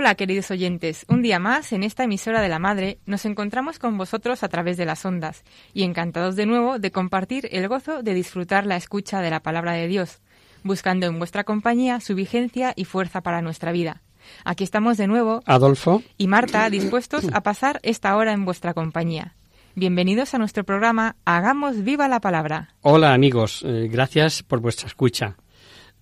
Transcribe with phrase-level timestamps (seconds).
[0.00, 3.98] Hola queridos oyentes, un día más en esta emisora de la Madre nos encontramos con
[3.98, 5.42] vosotros a través de las ondas
[5.74, 9.72] y encantados de nuevo de compartir el gozo de disfrutar la escucha de la palabra
[9.72, 10.20] de Dios,
[10.62, 14.00] buscando en vuestra compañía su vigencia y fuerza para nuestra vida.
[14.44, 16.04] Aquí estamos de nuevo Adolfo.
[16.16, 19.34] y Marta dispuestos a pasar esta hora en vuestra compañía.
[19.74, 22.68] Bienvenidos a nuestro programa Hagamos viva la palabra.
[22.82, 25.34] Hola amigos, eh, gracias por vuestra escucha.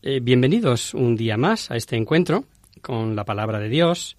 [0.02, 2.44] Eh, bienvenidos un día más a este encuentro
[2.82, 4.16] con la palabra de Dios.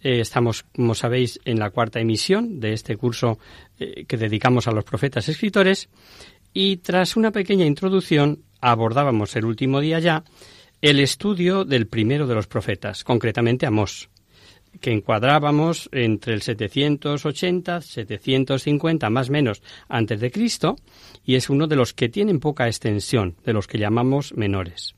[0.00, 3.38] Eh, estamos, como sabéis, en la cuarta emisión de este curso
[3.78, 5.88] eh, que dedicamos a los profetas escritores
[6.52, 10.24] y tras una pequeña introducción abordábamos el último día ya
[10.80, 14.08] el estudio del primero de los profetas, concretamente Amós,
[14.80, 20.76] que encuadrábamos entre el 780, 750 más o menos antes de Cristo
[21.24, 24.94] y es uno de los que tienen poca extensión, de los que llamamos menores.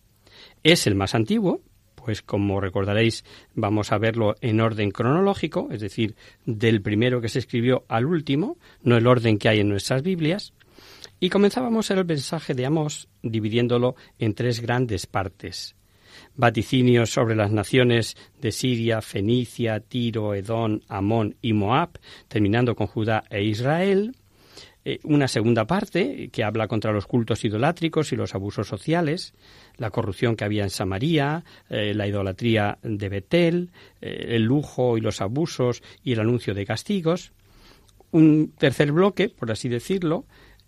[0.62, 1.62] Es el más antiguo,
[2.04, 3.24] pues como recordaréis
[3.54, 6.14] vamos a verlo en orden cronológico, es decir,
[6.46, 10.52] del primero que se escribió al último, no el orden que hay en nuestras Biblias,
[11.20, 15.74] y comenzábamos el mensaje de Amós dividiéndolo en tres grandes partes.
[16.34, 21.90] Vaticinios sobre las naciones de Siria, Fenicia, Tiro, Edón, Amón y Moab,
[22.28, 24.16] terminando con Judá e Israel.
[24.84, 29.34] Eh, una segunda parte que habla contra los cultos idolátricos y los abusos sociales,
[29.80, 33.70] la corrupción que había en Samaria, eh, la idolatría de Betel,
[34.02, 37.32] eh, el lujo y los abusos y el anuncio de castigos.
[38.10, 40.26] Un tercer bloque, por así decirlo,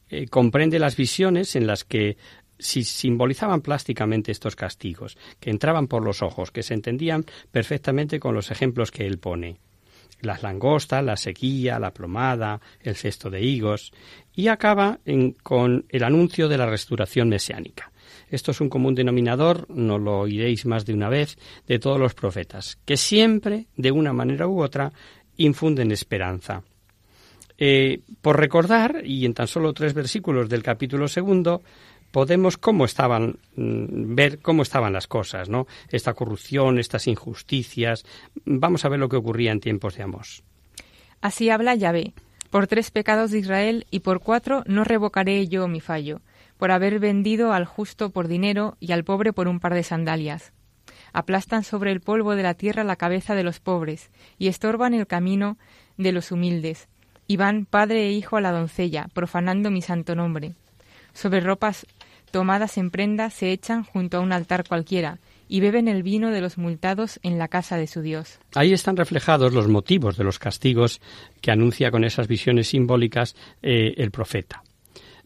[0.08, 2.16] eh, comprende las visiones en las que
[2.58, 8.34] si simbolizaban plásticamente estos castigos, que entraban por los ojos, que se entendían perfectamente con
[8.34, 9.58] los ejemplos que él pone.
[10.22, 13.92] Las langostas, la sequía, la plomada, el cesto de higos,
[14.34, 17.91] y acaba en- con el anuncio de la restauración mesiánica.
[18.32, 21.36] Esto es un común denominador, no lo oiréis más de una vez,
[21.68, 24.90] de todos los profetas, que siempre, de una manera u otra,
[25.36, 26.62] infunden esperanza.
[27.58, 31.60] Eh, por recordar, y en tan solo tres versículos del capítulo segundo,
[32.10, 35.66] podemos cómo estaban mm, ver cómo estaban las cosas, ¿no?
[35.90, 38.04] Esta corrupción, estas injusticias.
[38.46, 40.42] Vamos a ver lo que ocurría en tiempos de Amós.
[41.20, 42.14] Así habla Yahvé.
[42.50, 46.20] Por tres pecados de Israel y por cuatro no revocaré yo mi fallo,
[46.62, 50.52] por haber vendido al justo por dinero y al pobre por un par de sandalias.
[51.12, 55.08] Aplastan sobre el polvo de la tierra la cabeza de los pobres y estorban el
[55.08, 55.58] camino
[55.96, 56.86] de los humildes.
[57.26, 60.54] Y van padre e hijo a la doncella, profanando mi santo nombre.
[61.12, 61.84] Sobre ropas
[62.30, 65.18] tomadas en prenda se echan junto a un altar cualquiera,
[65.48, 68.38] y beben el vino de los multados en la casa de su Dios.
[68.54, 71.00] Ahí están reflejados los motivos de los castigos
[71.40, 74.62] que anuncia con esas visiones simbólicas eh, el profeta.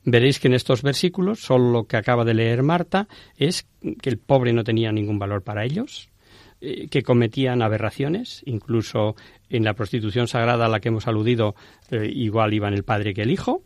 [0.08, 3.66] Veréis que en estos versículos, solo lo que acaba de leer Marta, es
[4.00, 6.10] que el pobre no tenía ningún valor para ellos,
[6.60, 9.16] eh, que cometían aberraciones, incluso
[9.50, 11.56] en la prostitución sagrada a la que hemos aludido,
[11.90, 13.64] eh, igual iban el padre que el hijo,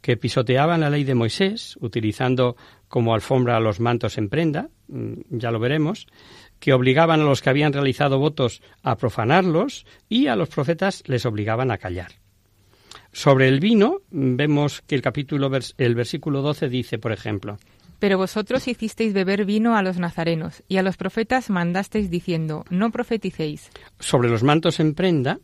[0.00, 2.56] que pisoteaban la ley de Moisés, utilizando
[2.88, 6.08] como alfombra los mantos en prenda, mm, ya lo veremos,
[6.58, 11.24] que obligaban a los que habían realizado votos a profanarlos y a los profetas les
[11.26, 12.25] obligaban a callar.
[13.16, 17.56] Sobre el vino, vemos que el capítulo, el versículo 12 dice, por ejemplo,
[17.98, 22.90] Pero vosotros hicisteis beber vino a los nazarenos, y a los profetas mandasteis diciendo, no
[22.90, 23.70] profeticéis.
[24.00, 25.38] sobre los mantos en prenda,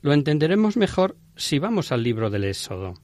[0.00, 2.94] lo entenderemos mejor si vamos al libro del Éxodo.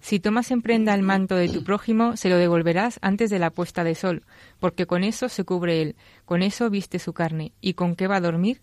[0.00, 3.50] Si tomas en prenda el manto de tu prójimo, se lo devolverás antes de la
[3.50, 4.24] puesta de sol,
[4.58, 8.16] porque con eso se cubre él, con eso viste su carne, y con qué va
[8.16, 8.62] a dormir.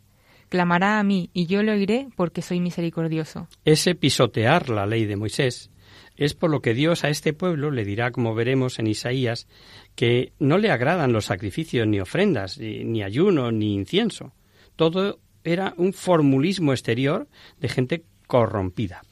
[0.59, 3.47] A mí, y yo le oiré, porque soy misericordioso.
[3.65, 5.69] Ese pisotear la ley de Moisés
[6.17, 9.47] es por lo que Dios a este pueblo le dirá, como veremos en Isaías,
[9.95, 14.33] que no le agradan los sacrificios ni ofrendas, ni ayuno, ni incienso.
[14.75, 17.27] Todo era un formulismo exterior
[17.59, 19.03] de gente corrompida.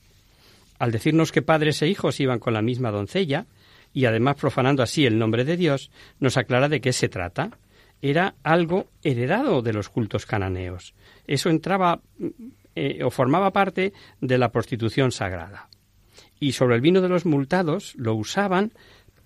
[0.79, 3.45] Al decirnos que padres e hijos iban con la misma doncella,
[3.93, 7.51] y además profanando así el nombre de Dios, nos aclara de qué se trata.
[8.01, 10.93] Era algo heredado de los cultos cananeos.
[11.27, 12.01] Eso entraba
[12.75, 15.69] eh, o formaba parte de la prostitución sagrada.
[16.39, 18.73] Y sobre el vino de los multados lo usaban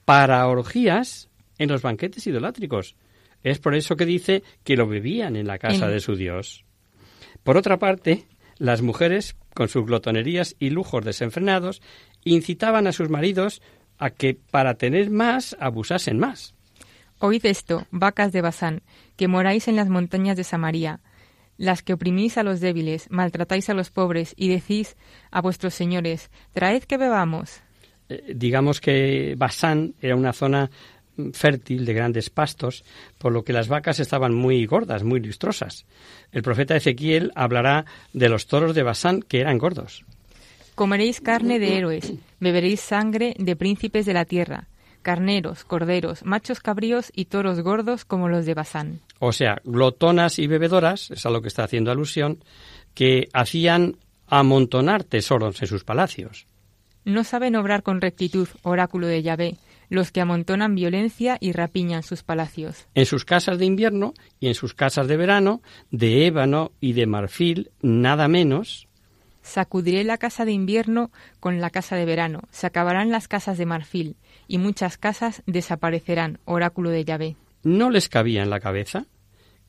[0.06, 2.96] para orgías en los banquetes idolátricos.
[3.44, 6.66] Es por eso que dice que lo bebían en la casa de su Dios.
[7.44, 8.26] Por otra parte,
[8.58, 11.82] las mujeres, con sus glotonerías y lujos desenfrenados,
[12.24, 13.62] incitaban a sus maridos
[13.98, 16.54] a que para tener más abusasen más.
[17.20, 18.82] Oíd esto, vacas de Basán,
[19.16, 21.00] que moráis en las montañas de Samaria,
[21.58, 24.96] las que oprimís a los débiles, maltratáis a los pobres y decís
[25.32, 27.62] a vuestros señores, traed que bebamos.
[28.10, 30.70] Eh, digamos que Basán era una zona
[31.34, 32.84] fértil de grandes pastos,
[33.18, 35.86] por lo que las vacas estaban muy gordas, muy lustrosas.
[36.32, 40.06] El profeta Ezequiel hablará de los toros de Basán que eran gordos.
[40.76, 44.68] Comeréis carne de héroes, beberéis sangre de príncipes de la tierra,
[45.08, 49.00] carneros, corderos, machos cabríos y toros gordos como los de Basán.
[49.20, 52.44] O sea, glotonas y bebedoras, es a lo que está haciendo alusión,
[52.94, 53.96] que hacían
[54.28, 56.46] amontonar tesoros en sus palacios.
[57.06, 59.56] No saben obrar con rectitud, oráculo de Yahvé,
[59.88, 62.86] los que amontonan violencia y rapiñan sus palacios.
[62.94, 67.06] En sus casas de invierno y en sus casas de verano, de ébano y de
[67.06, 68.90] marfil, nada menos.
[69.42, 73.66] Sacudiré la casa de invierno con la casa de verano, se acabarán las casas de
[73.66, 74.18] marfil,
[74.48, 77.36] y muchas casas desaparecerán, oráculo de Yahvé.
[77.64, 79.06] ¿No les cabía en la cabeza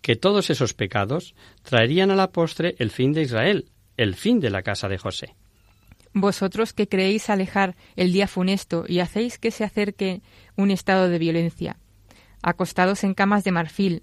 [0.03, 4.51] que todos esos pecados traerían a la postre el fin de Israel, el fin de
[4.51, 5.35] la casa de José?
[6.15, 10.23] Vosotros que creéis alejar el día funesto y hacéis que se acerque
[10.57, 11.77] un estado de violencia,
[12.43, 14.03] acostados en camas de marfil,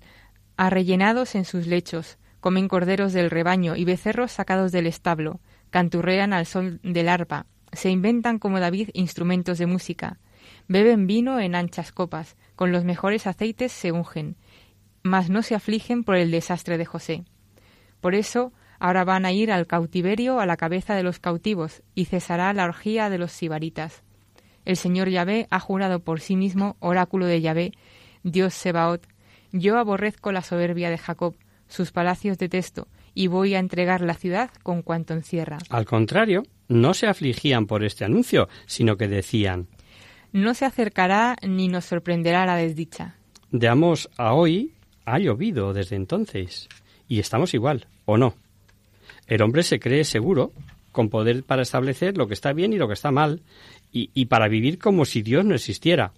[0.58, 5.40] arrellenados en sus lechos, comen corderos del rebaño y becerros sacados del establo,
[5.72, 10.20] canturrean al sol del arpa, se inventan como David instrumentos de música,
[10.68, 14.36] beben vino en anchas copas, con los mejores aceites se ungen,
[15.04, 17.26] mas no se afligen por el desastre de José.
[18.02, 22.06] Por eso Ahora van a ir al cautiverio a la cabeza de los cautivos y
[22.06, 24.04] cesará la orgía de los sibaritas.
[24.66, 27.72] El Señor Yahvé ha jurado por sí mismo, oráculo de Yahvé,
[28.24, 29.08] Dios Sebaot,
[29.52, 31.36] yo aborrezco la soberbia de Jacob,
[31.68, 35.60] sus palacios detesto, y voy a entregar la ciudad con cuanto encierra.
[35.70, 39.68] Al contrario, no se afligían por este anuncio, sino que decían
[40.36, 43.16] No se acercará ni nos sorprenderá la desdicha.
[43.52, 44.74] De Amos a hoy
[45.06, 46.68] ha llovido desde entonces,
[47.08, 48.36] y estamos igual, ¿o no?
[49.28, 50.52] El hombre se cree seguro
[50.92, 53.44] con poder para establecer lo que está bien y lo que está mal,
[53.94, 56.12] y, para vivir como si Dios no existiera.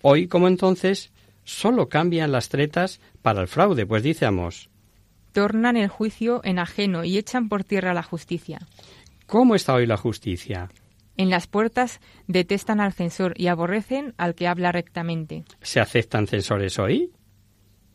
[0.00, 1.12] Hoy, como entonces,
[1.44, 4.70] solo cambian las tretas para el fraude, pues dice Amos.
[5.32, 8.60] Tornan el juicio en ajeno y echan por tierra la justicia.
[9.26, 10.70] ¿Cómo está hoy la justicia?
[11.16, 15.44] En las puertas detestan al censor y aborrecen al que habla rectamente.
[15.62, 17.12] ¿Se aceptan censores hoy?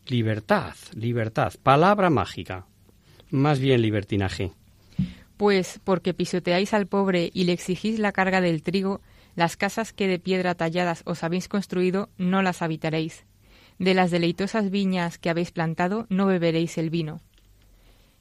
[0.07, 2.65] Libertad, libertad, palabra mágica
[3.31, 4.51] más bien libertinaje.
[5.37, 9.01] Pues porque pisoteáis al pobre y le exigís la carga del trigo,
[9.35, 13.25] las casas que de piedra talladas os habéis construido no las habitaréis.
[13.79, 17.21] De las deleitosas viñas que habéis plantado no beberéis el vino.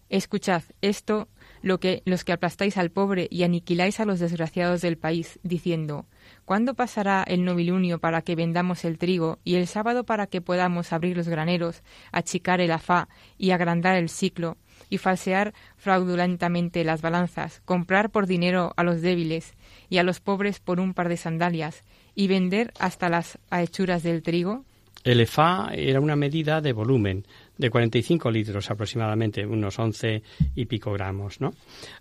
[0.08, 1.28] Escuchad esto,
[1.62, 6.06] lo que los que aplastáis al pobre y aniquiláis a los desgraciados del país, diciendo
[6.44, 10.92] ¿Cuándo pasará el novilunio para que vendamos el trigo y el sábado para que podamos
[10.92, 14.56] abrir los graneros, achicar el afá y agrandar el ciclo,
[14.88, 19.54] y falsear fraudulentamente las balanzas, comprar por dinero a los débiles
[19.88, 24.22] y a los pobres por un par de sandalias, y vender hasta las hechuras del
[24.22, 24.64] trigo?
[25.04, 27.26] El EFA era una medida de volumen,
[27.60, 30.22] de 45 litros aproximadamente, unos 11
[30.54, 31.40] y pico gramos.
[31.40, 31.52] ¿no?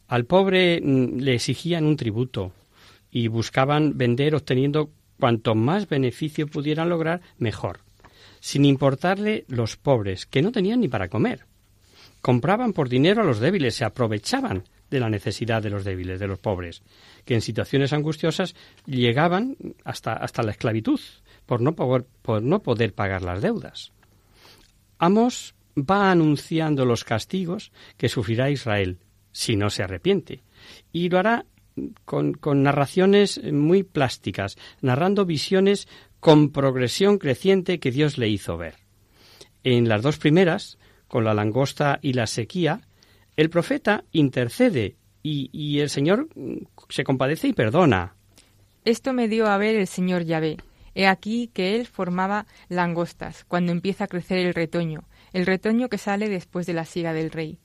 [0.07, 2.51] Al pobre mm, le exigían un tributo
[3.11, 4.89] y buscaban vender obteniendo
[5.19, 7.79] cuanto más beneficio pudieran lograr, mejor,
[8.39, 11.45] sin importarle los pobres, que no tenían ni para comer
[12.21, 16.27] compraban por dinero a los débiles, se aprovechaban de la necesidad de los débiles, de
[16.27, 16.81] los pobres,
[17.25, 20.99] que en situaciones angustiosas llegaban hasta, hasta la esclavitud
[21.45, 23.91] por no, poder, por no poder pagar las deudas.
[24.99, 28.99] Amos va anunciando los castigos que sufrirá Israel
[29.31, 30.43] si no se arrepiente,
[30.91, 31.45] y lo hará
[32.05, 35.87] con, con narraciones muy plásticas, narrando visiones
[36.19, 38.75] con progresión creciente que Dios le hizo ver.
[39.63, 40.77] En las dos primeras,
[41.07, 42.81] con la langosta y la sequía,
[43.35, 46.27] el profeta intercede y, el Señor
[46.89, 48.15] se compadece y perdona.
[48.85, 50.57] Esto me dio a ver el Señor Yahvé.
[50.99, 55.97] He aquí que él formaba langostas cuando empieza a crecer el retoño, el retoño que
[55.97, 57.57] sale después de la siga del rey.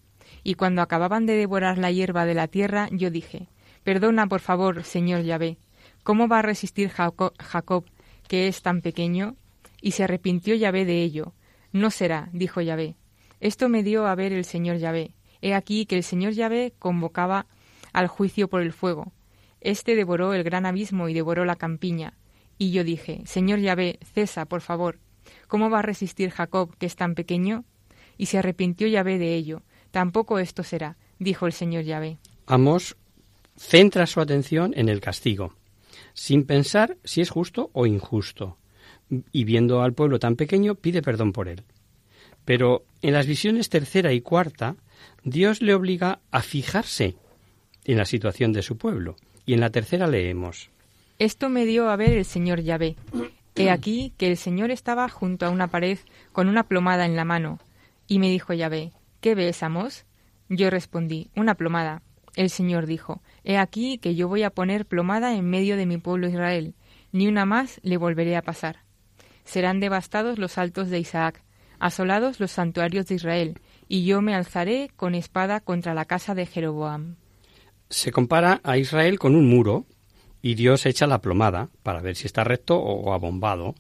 [0.45, 3.49] Y cuando acababan de devorar la hierba de la tierra, yo dije,
[3.83, 5.59] Perdona, por favor, señor Yahvé,
[6.05, 7.85] ¿cómo va a resistir Jacob,
[8.29, 9.35] que es tan pequeño?
[9.81, 11.35] Y se arrepintió Yahvé de ello.
[11.73, 12.95] No será, dijo Yahvé.
[13.41, 15.17] Esto me dio a ver el señor Yahvé.
[15.43, 17.47] He aquí que el señor Yahvé convocaba
[17.93, 19.13] al juicio por el fuego.
[19.61, 22.15] Este devoró el gran abismo y devoró la campiña.
[22.59, 24.99] Y yo dije, Señor Yahvé, cesa, por favor.
[25.49, 27.65] ¿Cómo va a resistir Jacob, que es tan pequeño?
[28.17, 29.63] Y se arrepintió Yahvé de ello.
[29.91, 32.19] Tampoco esto será, dijo el Señor Yahvé.
[32.47, 32.97] Amos
[33.57, 35.55] centra su atención en el castigo,
[36.13, 38.59] sin pensar si es justo o injusto,
[39.33, 41.63] y viendo al pueblo tan pequeño pide perdón por él.
[42.45, 44.77] Pero en las visiones tercera y cuarta,
[45.23, 47.17] Dios le obliga a fijarse
[47.85, 49.17] en la situación de su pueblo.
[49.47, 50.71] Y en la tercera leemos.
[51.19, 52.97] Esto me dio a ver el señor Yahvé.
[53.55, 55.99] He aquí que el señor estaba junto a una pared
[56.33, 57.61] con una plomada en la mano.
[58.09, 60.07] Y me dijo Yahvé, ¿qué ves, Amos?
[60.49, 62.03] Yo respondí, una plomada.
[62.35, 65.99] El señor dijo, He aquí que yo voy a poner plomada en medio de mi
[65.99, 66.75] pueblo Israel,
[67.13, 68.79] ni una más le volveré a pasar.
[69.45, 71.45] Serán devastados los altos de Isaac,
[71.79, 76.47] asolados los santuarios de Israel, y yo me alzaré con espada contra la casa de
[76.47, 77.17] Jeroboam.
[77.89, 79.87] Se compara a Israel con un muro,
[80.45, 83.75] y Dios echa la plomada para ver si está recto o abombado,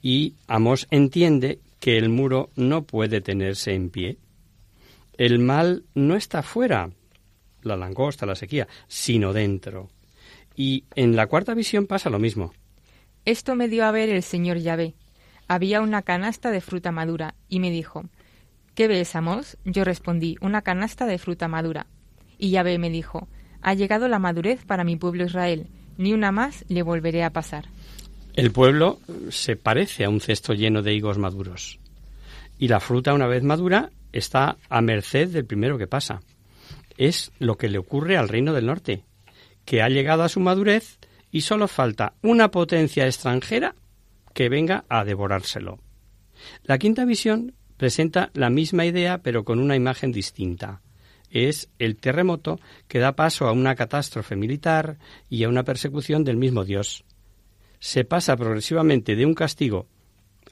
[0.00, 4.16] y Amos entiende que el muro no puede tenerse en pie.
[5.18, 6.88] El mal no está fuera,
[7.60, 9.90] la langosta, la sequía, sino dentro.
[10.56, 12.54] Y en la cuarta visión pasa lo mismo.
[13.26, 14.94] Esto me dio a ver el señor Yahvé.
[15.48, 18.04] Había una canasta de fruta madura, y me dijo,
[18.74, 19.58] ¿Qué ves, Amos?
[19.66, 21.88] Yo respondí, una canasta de fruta madura.
[22.38, 23.28] Y Yahvé me dijo,
[23.60, 27.66] Ha llegado la madurez para mi pueblo Israel, ni una más le volveré a pasar.
[28.34, 29.00] El pueblo
[29.30, 31.78] se parece a un cesto lleno de higos maduros.
[32.58, 36.20] Y la fruta, una vez madura, está a merced del primero que pasa
[36.98, 39.04] es lo que le ocurre al Reino del Norte,
[39.64, 40.98] que ha llegado a su madurez
[41.30, 43.74] y solo falta una potencia extranjera
[44.32, 45.78] que venga a devorárselo.
[46.64, 50.80] La quinta visión presenta la misma idea pero con una imagen distinta.
[51.30, 56.36] Es el terremoto que da paso a una catástrofe militar y a una persecución del
[56.36, 57.04] mismo Dios.
[57.78, 59.86] Se pasa progresivamente de un castigo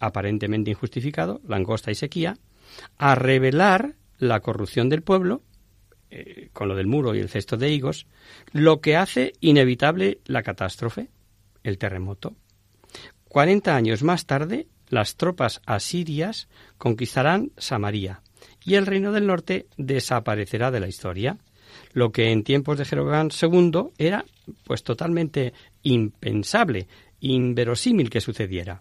[0.01, 2.37] aparentemente injustificado, langosta y sequía,
[2.99, 5.43] a revelar la corrupción del pueblo
[6.11, 8.07] eh, con lo del muro y el cesto de higos,
[8.53, 11.09] lo que hace inevitable la catástrofe,
[11.63, 12.35] el terremoto.
[13.25, 18.23] Cuarenta años más tarde, las tropas asirias conquistarán Samaria
[18.65, 21.39] y el reino del norte desaparecerá de la historia,
[21.93, 24.25] lo que en tiempos de Jeroboam II era
[24.65, 25.53] pues totalmente
[25.83, 26.89] impensable,
[27.21, 28.81] inverosímil que sucediera.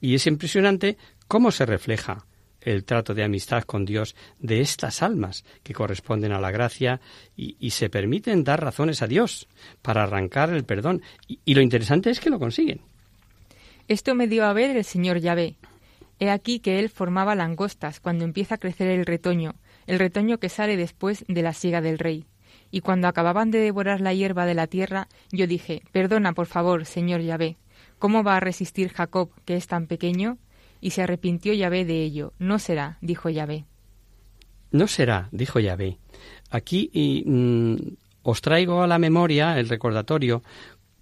[0.00, 0.96] Y es impresionante
[1.28, 2.26] cómo se refleja
[2.60, 7.00] el trato de amistad con Dios de estas almas que corresponden a la gracia
[7.36, 9.46] y, se permiten dar razones a Dios
[9.82, 11.00] para arrancar el perdón.
[11.28, 12.80] Y, y, lo interesante es que lo consiguen.
[13.86, 15.54] Esto me dio a ver el señor Yahvé.
[16.18, 19.54] He aquí que él formaba langostas cuando empieza a crecer el retoño,
[19.86, 22.26] el retoño que sale después de la siga del rey.
[22.70, 26.86] Y cuando acababan de devorar la hierba de la tierra, yo dije, Perdona, por favor,
[26.86, 27.56] señor Yahvé,
[27.98, 30.38] ¿cómo va a resistir Jacob, que es tan pequeño?
[30.80, 32.32] Y se arrepintió Yahvé de ello.
[32.38, 33.64] No será, dijo Yahvé.
[34.70, 35.98] No será, dijo Yahvé.
[36.50, 36.90] Aquí
[37.24, 37.76] mm,
[38.22, 40.42] os traigo a la memoria el recordatorio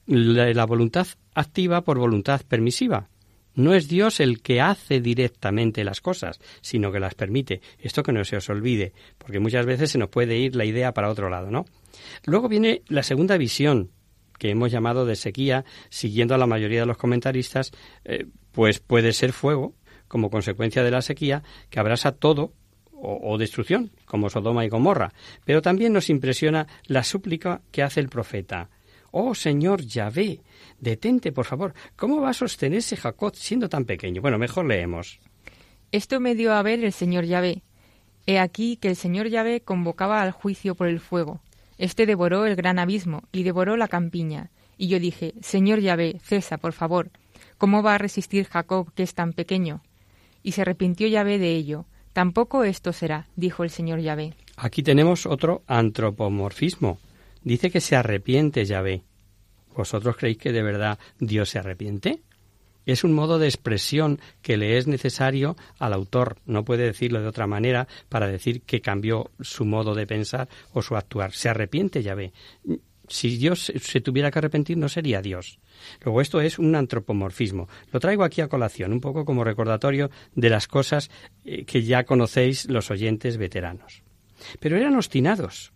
[0.06, 3.09] la, la voluntad activa por voluntad permisiva.
[3.54, 7.61] No es Dios el que hace directamente las cosas, sino que las permite.
[7.78, 10.92] Esto que no se os olvide, porque muchas veces se nos puede ir la idea
[10.92, 11.64] para otro lado, ¿no?
[12.25, 13.90] Luego viene la segunda visión,
[14.38, 17.70] que hemos llamado de sequía, siguiendo a la mayoría de los comentaristas,
[18.04, 19.75] eh, pues puede ser fuego,
[20.08, 22.52] como consecuencia de la sequía, que abrasa todo
[22.92, 25.12] o, destrucción, como Sodoma y Gomorra.
[25.44, 28.70] Pero también nos impresiona la súplica que hace el profeta.
[29.16, 30.40] Oh Señor Yahvé,
[30.80, 31.73] detente, por favor.
[31.94, 34.21] ¿Cómo va a sostenerse Jacob siendo tan pequeño?
[34.21, 35.21] Bueno, mejor leemos.
[35.92, 37.62] Esto me dio a ver el Señor Yahvé.
[38.26, 41.40] He aquí que el Señor Yahvé convocaba al juicio por el fuego.
[41.78, 44.50] Este devoró el gran abismo y devoró la campiña.
[44.76, 47.12] Y yo dije, Señor Yahvé, cesa, por favor.
[47.56, 49.80] ¿Cómo va a resistir Jacob, que es tan pequeño?
[50.42, 51.87] Y se arrepintió Yahvé de ello.
[52.12, 54.35] Tampoco esto será, dijo el Señor Yahvé.
[54.56, 56.99] Aquí tenemos otro antropomorfismo.
[57.44, 59.04] Dice que se arrepiente Yahvé.
[59.76, 62.22] ¿Vosotros creéis que de verdad Dios se arrepiente?
[62.86, 66.38] Es un modo de expresión que le es necesario al autor.
[66.46, 70.80] No puede decirlo de otra manera para decir que cambió su modo de pensar o
[70.80, 71.32] su actuar.
[71.32, 72.32] Se arrepiente Yahvé.
[73.08, 75.58] Si Dios se tuviera que arrepentir, no sería Dios.
[76.02, 77.68] Luego, esto es un antropomorfismo.
[77.92, 81.10] Lo traigo aquí a colación, un poco como recordatorio de las cosas
[81.44, 84.02] eh, que ya conocéis los oyentes veteranos.
[84.60, 85.73] Pero eran obstinados.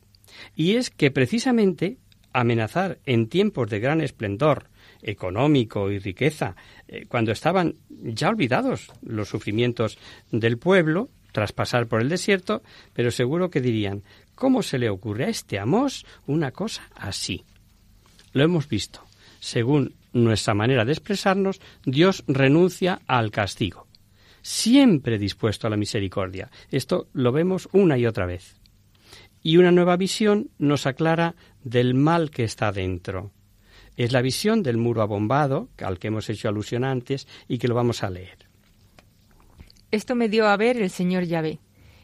[0.54, 1.98] Y es que precisamente
[2.32, 4.66] amenazar en tiempos de gran esplendor
[5.02, 6.56] económico y riqueza,
[6.88, 9.98] eh, cuando estaban ya olvidados los sufrimientos
[10.30, 14.02] del pueblo tras pasar por el desierto, pero seguro que dirían,
[14.34, 17.44] ¿cómo se le ocurre a este Amos una cosa así?
[18.32, 19.04] Lo hemos visto.
[19.40, 23.86] Según nuestra manera de expresarnos, Dios renuncia al castigo,
[24.42, 26.50] siempre dispuesto a la misericordia.
[26.70, 28.56] Esto lo vemos una y otra vez.
[29.42, 33.30] Y una nueva visión nos aclara del mal que está dentro.
[33.96, 37.74] Es la visión del muro abombado, al que hemos hecho alusión antes y que lo
[37.74, 38.48] vamos a leer.
[39.90, 41.58] Esto me dio a ver el señor Yahvé.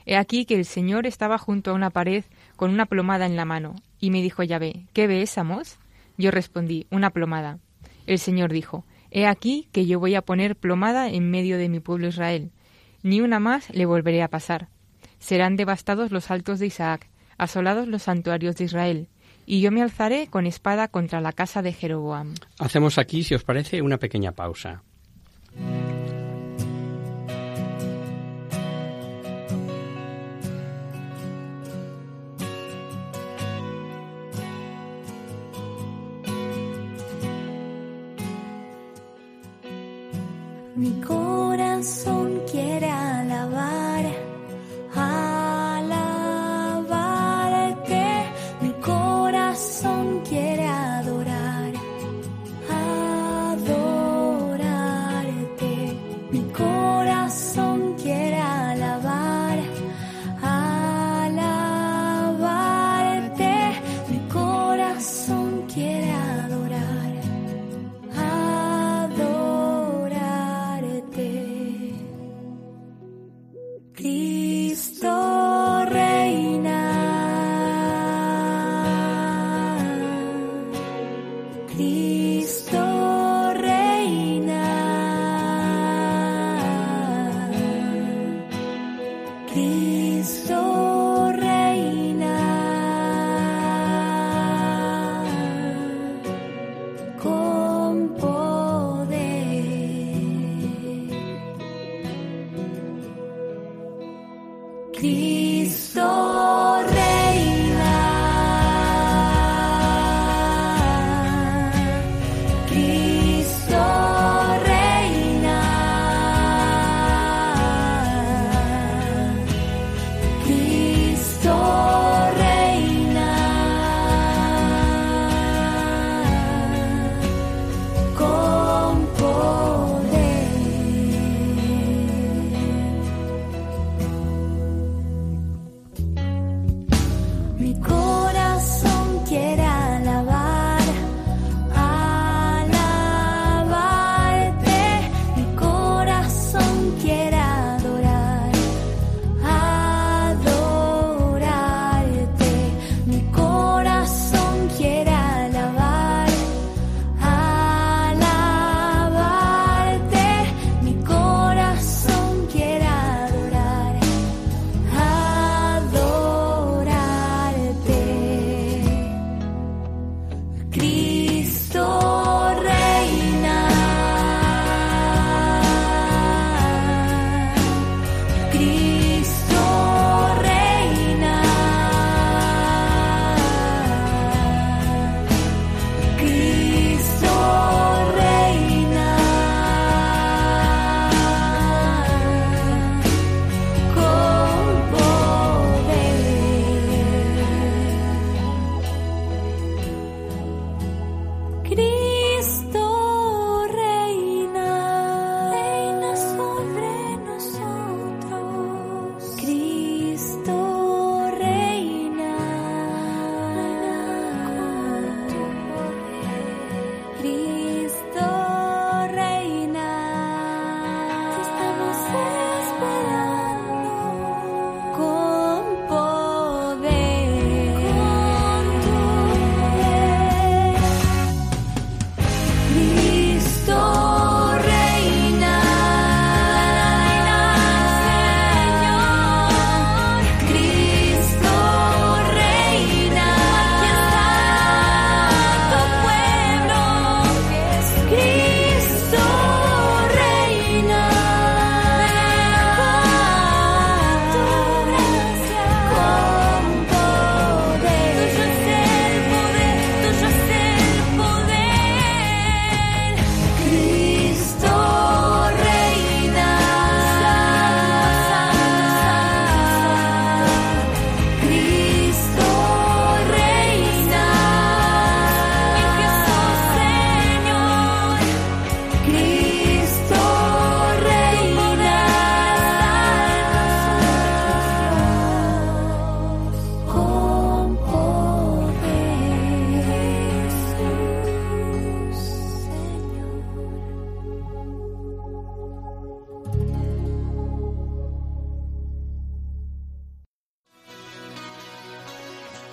[0.06, 2.24] He aquí que el señor estaba junto a una pared
[2.56, 5.78] con una plomada en la mano, y me dijo Yahvé, ¿qué ves, Amos?
[6.16, 7.58] Yo respondí, una plomada.
[8.06, 11.78] El señor dijo, He aquí que yo voy a poner plomada en medio de mi
[11.80, 12.50] pueblo Israel.
[13.02, 14.68] Ni una más le volveré a pasar.
[15.20, 19.08] Serán devastados los altos de Isaac, asolados los santuarios de Israel,
[19.46, 22.34] y yo me alzaré con espada contra la casa de Jeroboam.
[22.58, 24.82] Hacemos aquí, si os parece, una pequeña pausa.
[40.76, 42.23] Mi corazón
[81.76, 82.23] Cristo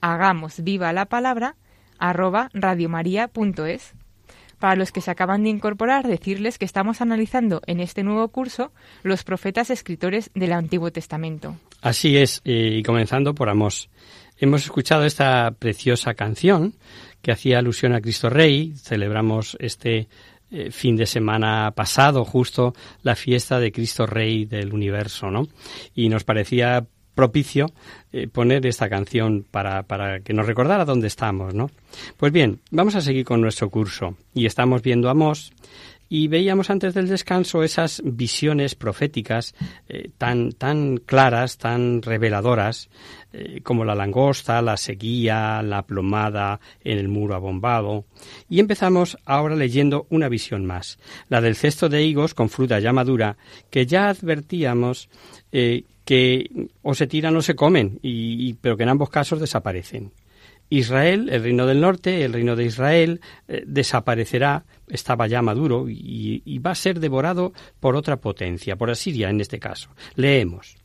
[0.00, 1.56] hagamos viva la palabra
[1.98, 3.94] arroba radiomaria.es.
[4.58, 8.72] Para los que se acaban de incorporar, decirles que estamos analizando en este nuevo curso
[9.04, 11.56] los profetas escritores del Antiguo Testamento.
[11.80, 13.88] Así es, y comenzando por Amós.
[14.36, 16.74] Hemos escuchado esta preciosa canción
[17.22, 18.72] que hacía alusión a Cristo Rey.
[18.76, 20.08] Celebramos este
[20.50, 25.46] eh, fin de semana pasado justo la fiesta de Cristo Rey del universo, ¿no?
[25.94, 26.86] Y nos parecía
[27.18, 27.72] propicio
[28.12, 31.68] eh, poner esta canción para, para, que nos recordara dónde estamos, ¿no?
[32.16, 35.52] Pues bien, vamos a seguir con nuestro curso y estamos viendo a Mos
[36.08, 39.56] y veíamos antes del descanso esas visiones proféticas
[39.88, 42.88] eh, tan, tan claras, tan reveladoras,
[43.32, 48.04] eh, como la langosta, la sequía, la plomada en el muro abombado.
[48.48, 52.92] Y empezamos ahora leyendo una visión más, la del cesto de higos con fruta ya
[52.92, 53.36] madura,
[53.70, 55.10] que ya advertíamos
[56.08, 60.14] que o se tiran o se comen, y, pero que en ambos casos desaparecen.
[60.70, 66.40] Israel, el reino del norte, el reino de Israel, eh, desaparecerá, estaba ya maduro y,
[66.46, 69.90] y, va a ser devorado por otra potencia, por Asiria en este caso.
[70.14, 70.78] Leemos.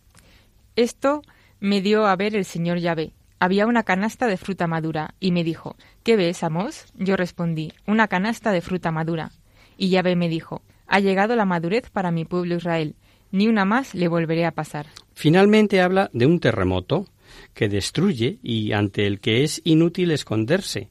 [0.76, 1.22] Esto
[1.62, 3.14] me dio a ver el señor Yahvé.
[3.40, 6.88] Había una canasta de fruta madura y me dijo, ¿qué ves, Amos?
[6.96, 9.32] Yo respondí, una canasta de fruta madura.
[9.78, 12.98] Y Yahvé me dijo, ha llegado la madurez para mi pueblo Israel,
[13.34, 14.86] ni una más le volveré a pasar.
[15.14, 17.08] Finalmente habla de un terremoto
[17.56, 20.90] que destruye y ante el que es inútil esconderse,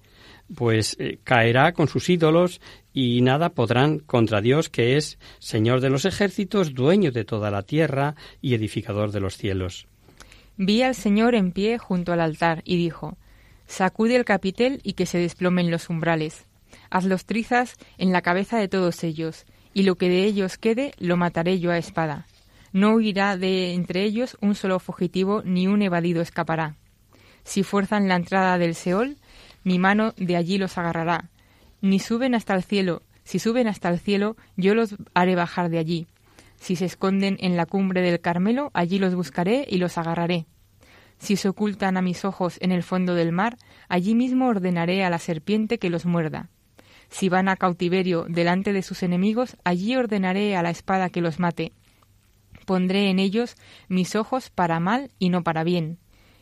[0.54, 2.60] pues eh, caerá con sus ídolos
[2.92, 7.62] y nada podrán contra Dios que es Señor de los ejércitos, dueño de toda la
[7.62, 9.86] tierra y edificador de los cielos.
[10.56, 13.16] Vi al Señor en pie junto al altar y dijo,
[13.66, 16.46] Sacude el capitel y que se desplomen los umbrales.
[16.90, 20.92] Haz los trizas en la cabeza de todos ellos, y lo que de ellos quede
[20.98, 22.26] lo mataré yo a espada.
[22.72, 26.76] No huirá de entre ellos un solo fugitivo, ni un evadido escapará.
[27.44, 29.18] Si fuerzan la entrada del Seol,
[29.62, 31.28] mi mano de allí los agarrará.
[31.82, 35.78] Ni suben hasta el cielo, si suben hasta el cielo, yo los haré bajar de
[35.78, 36.06] allí.
[36.56, 40.46] Si se esconden en la cumbre del Carmelo, allí los buscaré y los agarraré.
[41.18, 43.58] Si se ocultan a mis ojos en el fondo del mar,
[43.88, 46.48] allí mismo ordenaré a la serpiente que los muerda.
[47.10, 51.38] Si van a cautiverio delante de sus enemigos, allí ordenaré a la espada que los
[51.38, 51.72] mate
[52.64, 53.56] pondré en ellos
[53.88, 55.98] mis ojos para mal y no para bien.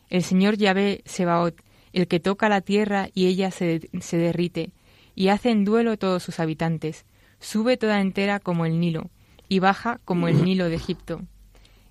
[0.09, 1.61] El Señor Yahvé Sebaot,
[1.93, 4.73] el que toca la tierra y ella se, se derrite,
[5.15, 7.05] y hace en duelo todos sus habitantes,
[7.41, 9.11] sube toda entera como el Nilo,
[9.49, 11.23] y baja como el Nilo de Egipto.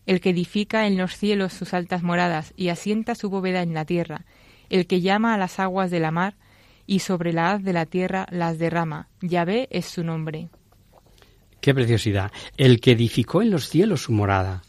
[0.05, 3.85] El que edifica en los cielos sus altas moradas y asienta su bóveda en la
[3.85, 4.25] tierra,
[4.69, 6.35] el que llama a las aguas de la mar
[6.87, 9.09] y sobre la haz de la tierra las derrama.
[9.21, 10.49] Yahvé es su nombre.
[11.61, 12.31] Qué preciosidad.
[12.57, 14.63] El que edificó en los cielos su morada.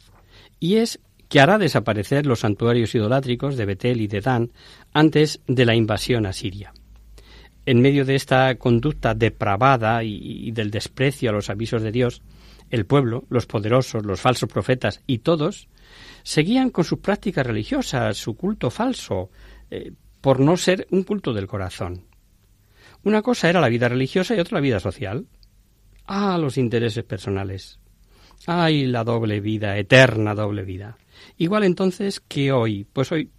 [0.59, 4.53] Y es que hará desaparecer los santuarios idolátricos de Betel y de Dan
[4.93, 6.73] antes de la invasión a Siria.
[7.67, 12.23] En medio de esta conducta depravada y, del desprecio a los avisos de Dios,
[12.69, 15.69] el pueblo, los poderosos, los falsos profetas y todos
[16.25, 19.31] seguían con sus prácticas religiosas, su culto falso,
[19.71, 22.07] eh, por no ser un culto del corazón.
[23.05, 25.27] Una cosa era la vida religiosa y otra la vida social.
[26.13, 27.79] Ah, los intereses personales.
[28.45, 30.99] Ay, la doble vida, eterna doble vida.
[31.39, 33.31] Igual entonces que hoy, pues hoy,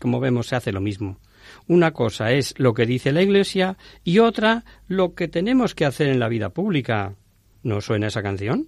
[0.00, 1.20] como vemos, se hace lo mismo.
[1.68, 6.08] Una cosa es lo que dice la Iglesia y otra lo que tenemos que hacer
[6.08, 7.14] en la vida pública.
[7.62, 8.66] ¿No suena esa canción?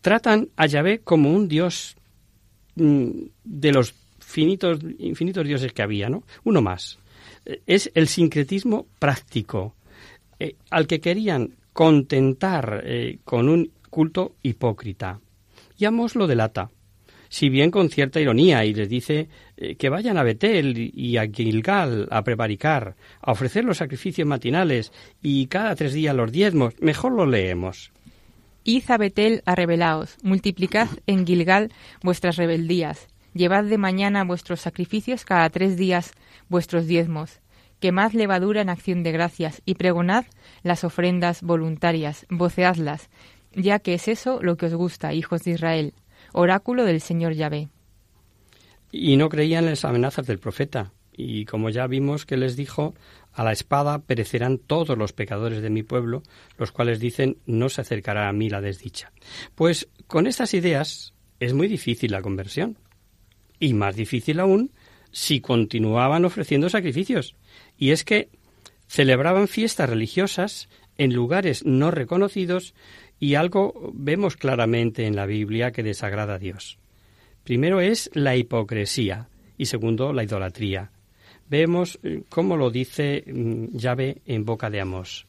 [0.00, 1.96] Tratan a Yahvé como un dios
[2.76, 3.10] mm,
[3.42, 6.22] de los finitos, infinitos dioses que había, ¿no?
[6.44, 7.00] Uno más.
[7.66, 9.74] Es el sincretismo práctico,
[10.38, 15.20] eh, al que querían contentar eh, con un culto hipócrita.
[15.76, 16.70] Y Amos lo delata,
[17.28, 21.26] si bien con cierta ironía, y les dice eh, que vayan a Betel y a
[21.26, 26.74] Gilgal a prevaricar, a ofrecer los sacrificios matinales y cada tres días los diezmos.
[26.80, 27.92] Mejor lo leemos.
[28.62, 35.24] Id a Betel a rebelaos, multiplicad en Gilgal vuestras rebeldías, llevad de mañana vuestros sacrificios
[35.24, 36.12] cada tres días
[36.48, 37.40] vuestros diezmos
[37.84, 40.24] quemad levadura en acción de gracias y pregonad
[40.62, 43.10] las ofrendas voluntarias, voceadlas,
[43.54, 45.92] ya que es eso lo que os gusta, hijos de Israel,
[46.32, 47.68] oráculo del Señor Yahvé.
[48.90, 52.94] Y no creían las amenazas del profeta, Y como ya vimos que les dijo,
[53.34, 56.22] a la espada perecerán todos los pecadores de mi pueblo,
[56.56, 59.12] los cuales dicen no se acercará a mí la desdicha.
[59.54, 62.78] Pues con estas ideas es muy difícil la conversión.
[63.60, 64.70] Y más difícil aún
[65.12, 67.36] si continuaban ofreciendo sacrificios.
[67.78, 68.28] Y es que
[68.86, 72.74] celebraban fiestas religiosas en lugares no reconocidos
[73.18, 76.78] y algo vemos claramente en la Biblia que desagrada a Dios.
[77.42, 80.90] Primero es la hipocresía y segundo la idolatría.
[81.48, 85.26] Vemos eh, cómo lo dice mm, Yahvé en boca de Amós.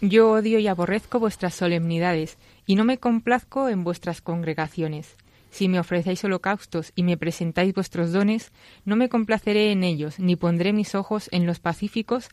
[0.00, 5.16] Yo odio y aborrezco vuestras solemnidades, y no me complazco en vuestras congregaciones.
[5.52, 8.52] Si me ofrecéis holocaustos y me presentáis vuestros dones,
[8.86, 12.30] no me complaceré en ellos, ni pondré mis ojos en los pacíficos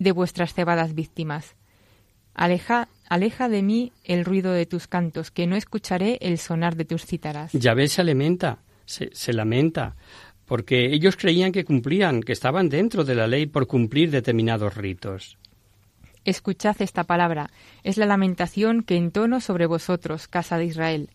[0.00, 1.54] de vuestras cebadas víctimas.
[2.34, 6.84] Aleja, aleja de mí el ruido de tus cantos, que no escucharé el sonar de
[6.84, 7.52] tus cítaras.
[7.52, 9.94] Yahvé se lamenta, se, se lamenta,
[10.44, 15.38] porque ellos creían que cumplían, que estaban dentro de la ley por cumplir determinados ritos.
[16.24, 17.50] Escuchad esta palabra,
[17.84, 21.10] es la lamentación que entono sobre vosotros, casa de Israel.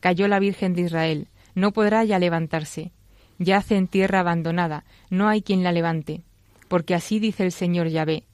[0.00, 2.92] Cayó la Virgen de Israel, no podrá ya levantarse.
[3.38, 6.22] Yace en tierra abandonada, no hay quien la levante.
[6.68, 8.24] Porque así dice el Señor Yahvé,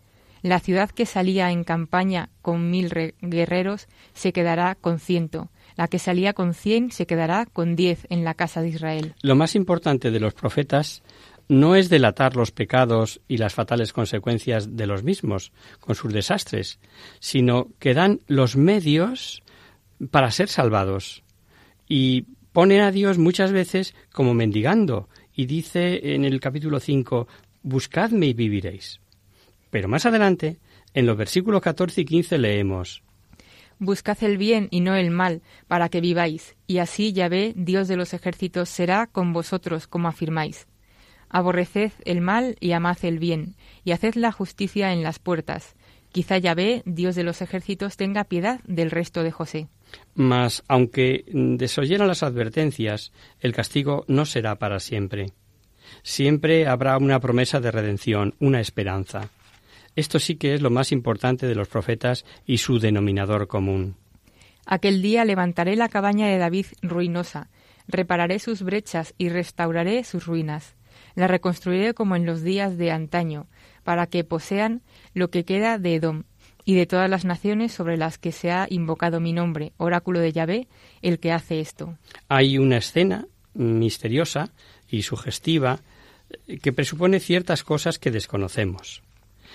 [0.42, 5.50] la ciudad que salía en campaña con mil guerreros se quedará con ciento.
[5.76, 9.14] La que salía con cien se quedará con diez en la casa de Israel.
[9.22, 11.02] Lo más importante de los profetas
[11.48, 16.80] no es delatar los pecados y las fatales consecuencias de los mismos con sus desastres,
[17.20, 19.42] sino que dan los medios
[20.10, 21.21] para ser salvados.
[21.88, 27.26] Y ponen a Dios muchas veces como mendigando, y dice en el capítulo 5,
[27.62, 29.00] Buscadme y viviréis.
[29.70, 30.58] Pero más adelante,
[30.94, 33.02] en los versículos 14 y 15 leemos
[33.78, 37.96] Buscad el bien y no el mal, para que viváis, y así Yahvé, Dios de
[37.96, 40.68] los ejércitos, será con vosotros, como afirmáis.
[41.28, 45.74] Aborreced el mal y amad el bien, y haced la justicia en las puertas.
[46.12, 49.68] Quizá Yahvé, Dios de los ejércitos, tenga piedad del resto de José.
[50.14, 55.32] Mas, aunque desoyeran las advertencias, el castigo no será para siempre.
[56.02, 59.30] Siempre habrá una promesa de redención, una esperanza.
[59.96, 63.96] Esto sí que es lo más importante de los profetas y su denominador común.
[64.64, 67.50] Aquel día levantaré la cabaña de David ruinosa,
[67.88, 70.76] repararé sus brechas y restauraré sus ruinas.
[71.14, 73.48] La reconstruiré como en los días de antaño,
[73.82, 74.82] para que posean
[75.14, 76.22] lo que queda de Edom
[76.64, 80.32] y de todas las naciones sobre las que se ha invocado mi nombre, oráculo de
[80.32, 80.68] Yahvé,
[81.02, 81.96] el que hace esto.
[82.28, 84.52] Hay una escena misteriosa
[84.88, 85.80] y sugestiva
[86.46, 89.02] eh, que presupone ciertas cosas que desconocemos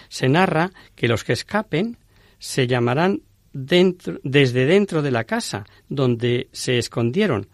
[0.09, 1.97] se narra que los que escapen
[2.39, 3.21] se llamarán
[3.53, 7.47] dentro, desde dentro de la casa donde se escondieron,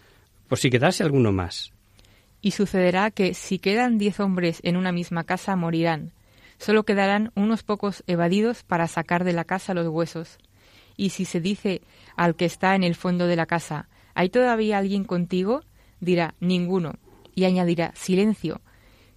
[0.47, 1.71] por si quedase alguno más.
[2.41, 6.11] Y sucederá que si quedan diez hombres en una misma casa morirán.
[6.57, 10.37] Solo quedarán unos pocos evadidos para sacar de la casa los huesos.
[10.95, 11.81] Y si se dice
[12.15, 15.61] al que está en el fondo de la casa, ¿hay todavía alguien contigo?
[15.99, 16.95] dirá, ninguno.
[17.33, 18.61] Y añadirá, silencio,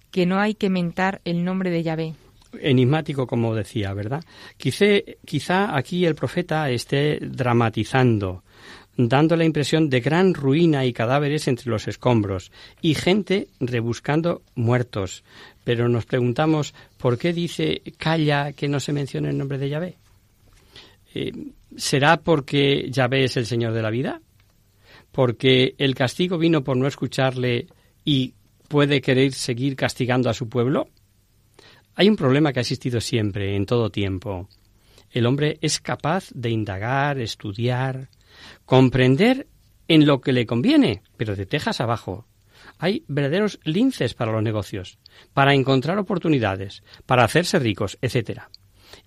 [0.09, 2.15] que no hay que mentar el nombre de Yahvé
[2.61, 4.23] enigmático, como decía, ¿verdad?
[4.57, 4.85] Quizá,
[5.25, 8.43] quizá aquí el profeta esté dramatizando,
[8.95, 15.23] dando la impresión de gran ruina y cadáveres entre los escombros y gente rebuscando muertos.
[15.63, 19.97] Pero nos preguntamos, ¿por qué dice calla que no se mencione el nombre de Yahvé?
[21.13, 21.31] Eh,
[21.75, 24.21] ¿Será porque Yahvé es el Señor de la vida?
[25.11, 27.67] ¿Porque el castigo vino por no escucharle
[28.03, 28.33] y
[28.67, 30.89] puede querer seguir castigando a su pueblo?
[31.95, 34.47] Hay un problema que ha existido siempre, en todo tiempo.
[35.09, 38.09] El hombre es capaz de indagar, estudiar,
[38.65, 39.47] comprender
[39.87, 42.26] en lo que le conviene, pero de tejas abajo.
[42.77, 44.97] Hay verdaderos linces para los negocios,
[45.33, 48.41] para encontrar oportunidades, para hacerse ricos, etc.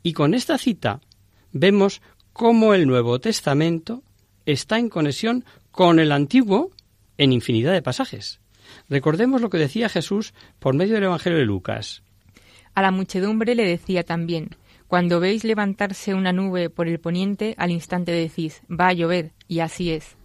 [0.02, 1.00] Y con esta cita
[1.52, 4.02] vemos cómo el Nuevo Testamento
[4.46, 6.70] está en conexión con el Antiguo
[7.18, 8.40] en infinidad de pasajes.
[8.88, 12.02] Recordemos lo que decía Jesús por medio del Evangelio de Lucas.
[12.74, 14.50] A la muchedumbre le decía también,
[14.86, 19.60] Cuando veis levantarse una nube por el poniente, al instante decís, va a llover, y
[19.60, 20.16] así es.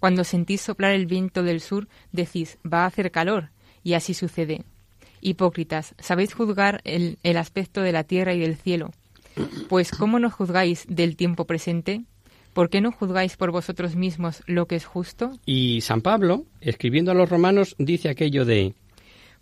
[0.00, 3.50] Cuando sentís soplar el viento del sur, decís, va a hacer calor,
[3.82, 4.64] y así sucede.
[5.20, 8.90] Hipócritas, ¿sabéis juzgar el, el aspecto de la tierra y del cielo?
[9.68, 12.02] Pues ¿cómo no juzgáis del tiempo presente?
[12.52, 15.32] ¿Por qué no juzgáis por vosotros mismos lo que es justo?
[15.46, 18.74] Y San Pablo, escribiendo a los romanos, dice aquello de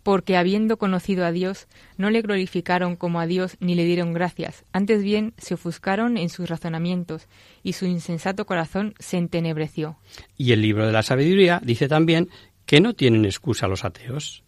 [0.07, 1.67] porque habiendo conocido a Dios,
[1.97, 6.29] no le glorificaron como a Dios ni le dieron gracias, antes bien se ofuscaron en
[6.29, 7.27] sus razonamientos,
[7.61, 9.97] y su insensato corazón se entenebreció.
[10.37, 12.29] Y el libro de la sabiduría dice también
[12.65, 14.45] que no tienen excusa los ateos,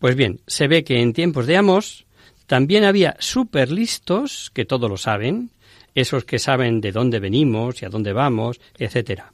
[0.00, 2.04] Pues bien, se ve que en tiempos de Amos
[2.48, 5.52] también había superlistos, que todo lo saben,
[5.94, 9.30] esos que saben de dónde venimos y a dónde vamos, etcétera.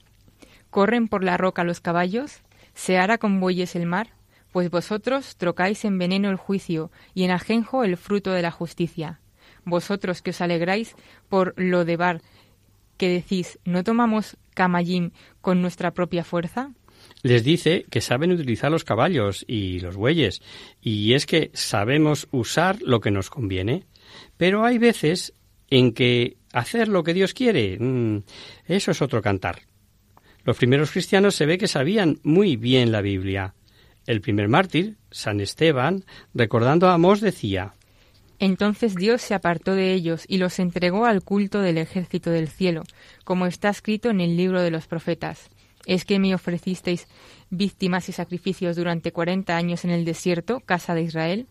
[0.68, 2.42] ¿Corren por la roca los caballos?
[2.74, 4.10] ¿Se hará con bueyes el mar?
[4.56, 9.20] Pues vosotros trocáis en veneno el juicio y en ajenjo el fruto de la justicia.
[9.66, 10.94] Vosotros que os alegráis
[11.28, 12.22] por lo de Bar,
[12.96, 15.10] que decís, ¿no tomamos Camayim
[15.42, 16.70] con nuestra propia fuerza?
[17.22, 20.40] les dice que saben utilizar los caballos y los bueyes,
[20.80, 23.84] y es que sabemos usar lo que nos conviene.
[24.38, 25.34] Pero hay veces
[25.68, 28.22] en que hacer lo que Dios quiere, mm,
[28.68, 29.60] eso es otro cantar.
[30.44, 33.52] Los primeros cristianos se ve que sabían muy bien la Biblia.
[34.06, 37.74] El primer mártir, San Esteban, recordando a Amós, decía
[38.38, 42.84] Entonces Dios se apartó de ellos y los entregó al culto del ejército del cielo,
[43.24, 45.50] como está escrito en el libro de los profetas.
[45.86, 47.08] ¿Es que me ofrecisteis
[47.50, 51.46] víctimas y sacrificios durante cuarenta años en el desierto, casa de Israel?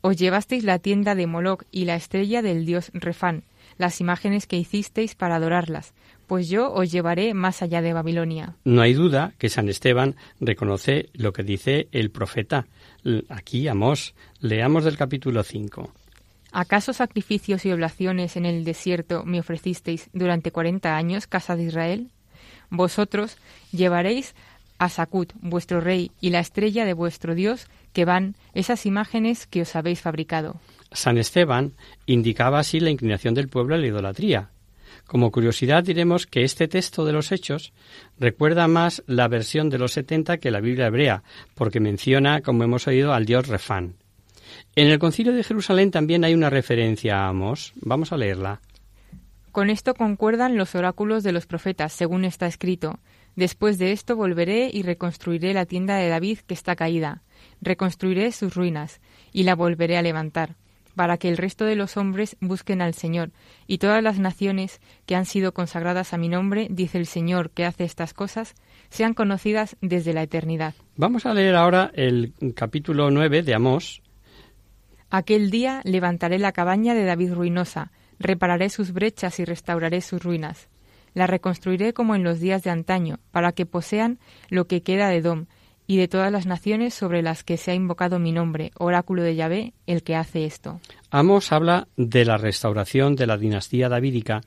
[0.00, 3.44] Os llevasteis la tienda de Moloc y la estrella del dios Refán,
[3.78, 5.94] las imágenes que hicisteis para adorarlas,
[6.26, 8.56] pues yo os llevaré más allá de Babilonia.
[8.64, 12.66] No hay duda que San Esteban reconoce lo que dice el profeta.
[13.28, 15.92] Aquí, Amós, leamos del capítulo 5.
[16.52, 22.10] ¿Acaso sacrificios y oblaciones en el desierto me ofrecisteis durante cuarenta años, casa de Israel?
[22.68, 23.36] Vosotros
[23.72, 24.34] llevaréis
[24.78, 29.62] a Sacut, vuestro rey, y la estrella de vuestro Dios, que van esas imágenes que
[29.62, 30.60] os habéis fabricado.
[30.90, 31.72] San Esteban
[32.06, 34.50] indicaba así la inclinación del pueblo a la idolatría.
[35.06, 37.72] Como curiosidad diremos que este texto de los Hechos
[38.18, 41.22] recuerda más la versión de los 70 que la Biblia hebrea,
[41.54, 43.96] porque menciona, como hemos oído, al dios Refán.
[44.74, 47.72] En el concilio de Jerusalén también hay una referencia a Amos.
[47.76, 48.60] Vamos a leerla.
[49.50, 52.98] Con esto concuerdan los oráculos de los profetas, según está escrito.
[53.36, 57.22] Después de esto volveré y reconstruiré la tienda de David que está caída.
[57.60, 59.00] Reconstruiré sus ruinas
[59.32, 60.56] y la volveré a levantar,
[60.94, 63.30] para que el resto de los hombres busquen al Señor,
[63.66, 67.64] y todas las naciones que han sido consagradas a mi nombre, dice el Señor que
[67.64, 68.54] hace estas cosas,
[68.90, 70.74] sean conocidas desde la eternidad.
[70.96, 74.02] Vamos a leer ahora el capítulo 9 de Amós.
[75.10, 80.68] Aquel día levantaré la cabaña de David ruinosa, repararé sus brechas y restauraré sus ruinas.
[81.14, 85.20] La reconstruiré como en los días de antaño, para que posean lo que queda de
[85.20, 85.46] Dom
[85.86, 89.34] y de todas las naciones sobre las que se ha invocado mi nombre, oráculo de
[89.34, 90.80] Yahvé, el que hace esto.
[91.10, 94.42] Amos habla de la restauración de la dinastía davídica,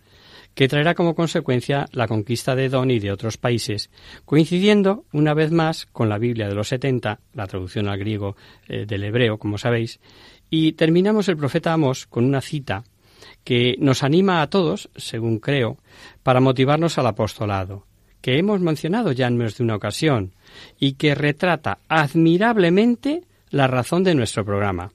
[0.55, 3.89] que traerá como consecuencia la conquista de Don y de otros países,
[4.23, 8.85] coincidiendo una vez más con la Biblia de los 70, la traducción al griego eh,
[8.85, 9.99] del hebreo, como sabéis,
[10.49, 12.83] y terminamos el profeta Amos con una cita
[13.43, 15.77] que nos anima a todos, según creo,
[16.23, 17.85] para motivarnos al apostolado,
[18.25, 20.33] que hemos mencionado ya en más de una ocasión,
[20.79, 24.93] y que retrata admirablemente la razón de nuestro programa.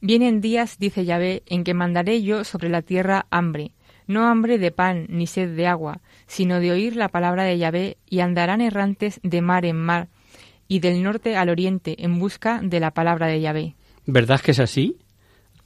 [0.00, 3.72] Vienen días, dice Yahvé, en que mandaré yo sobre la tierra hambre,
[4.06, 7.98] no hambre de pan ni sed de agua, sino de oír la palabra de Yahvé,
[8.08, 10.08] y andarán errantes de mar en mar,
[10.66, 13.74] y del norte al oriente, en busca de la palabra de Yahvé.
[14.06, 14.96] ¿Verdad que es así?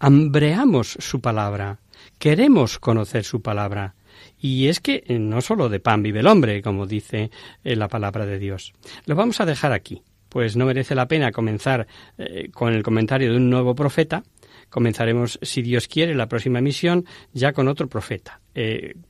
[0.00, 1.78] Hambreamos su palabra.
[2.18, 3.94] Queremos conocer su palabra.
[4.40, 7.30] Y es que eh, no solo de pan vive el hombre, como dice
[7.64, 8.72] eh, la palabra de Dios.
[9.06, 11.86] Lo vamos a dejar aquí, pues no merece la pena comenzar
[12.18, 14.22] eh, con el comentario de un nuevo profeta.
[14.68, 18.40] Comenzaremos, si Dios quiere, la próxima emisión ya con otro profeta,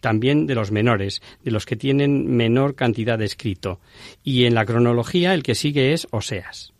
[0.02, 3.80] también de los menores, de los que tienen menor cantidad de escrito.
[4.22, 6.74] Y en la cronología el que sigue es Oseas.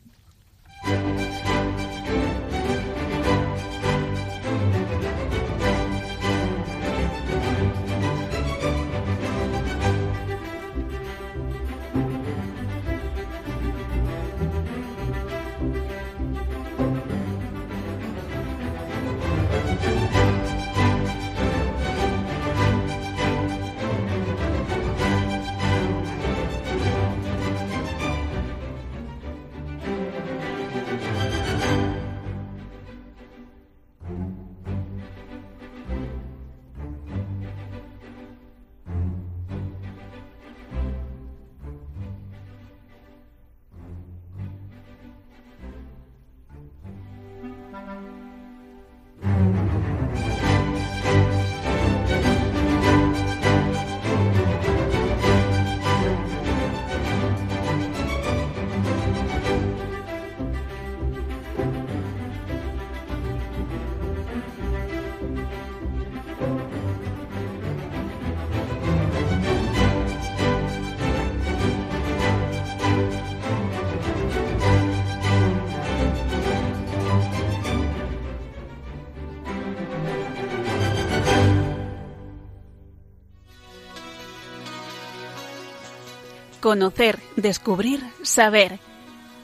[86.67, 88.81] Conocer, descubrir, saber.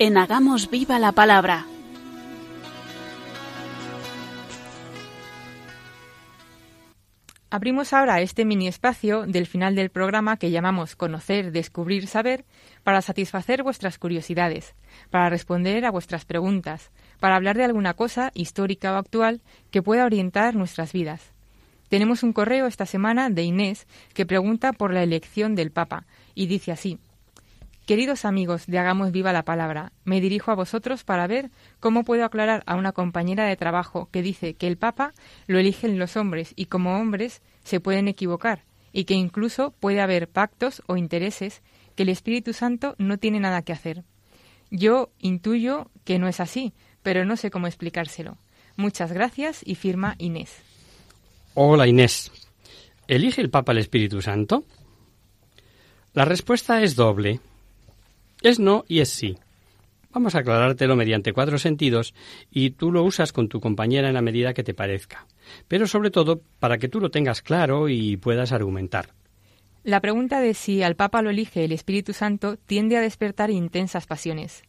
[0.01, 1.67] En Hagamos Viva la Palabra.
[7.49, 12.45] Abrimos ahora este mini espacio del final del programa que llamamos Conocer, Descubrir, Saber
[12.83, 14.75] para satisfacer vuestras curiosidades,
[15.11, 20.07] para responder a vuestras preguntas, para hablar de alguna cosa histórica o actual que pueda
[20.07, 21.31] orientar nuestras vidas.
[21.89, 26.05] Tenemos un correo esta semana de Inés que pregunta por la elección del Papa
[26.35, 26.99] y dice así.
[27.87, 32.25] Queridos amigos de Hagamos Viva la Palabra, me dirijo a vosotros para ver cómo puedo
[32.25, 35.13] aclarar a una compañera de trabajo que dice que el Papa
[35.49, 38.63] lo eligen los hombres y como hombres se pueden equivocar
[38.93, 41.61] y que incluso puede haber pactos o intereses
[41.97, 44.05] que el Espíritu Santo no tiene nada que hacer.
[44.71, 46.73] Yo intuyo que no es así,
[47.03, 48.39] pero no sé cómo explicárselo.
[48.77, 50.55] Muchas gracias y firma Inés.
[51.55, 52.31] Hola Inés.
[53.09, 54.63] ¿Elige el Papa el Espíritu Santo?
[56.15, 57.41] La respuesta es doble.
[58.43, 59.37] Es no y es sí.
[60.13, 62.13] Vamos a aclarártelo mediante cuatro sentidos
[62.51, 65.27] y tú lo usas con tu compañera en la medida que te parezca.
[65.69, 69.15] Pero sobre todo para que tú lo tengas claro y puedas argumentar.
[69.85, 74.07] La pregunta de si al Papa lo elige el Espíritu Santo tiende a despertar intensas
[74.07, 74.63] pasiones.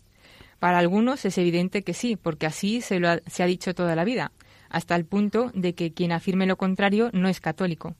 [0.59, 4.05] Para algunos es evidente que sí, porque así se, lo se ha dicho toda la
[4.05, 4.31] vida
[4.73, 7.95] hasta el punto de que quien afirme lo contrario no es católico.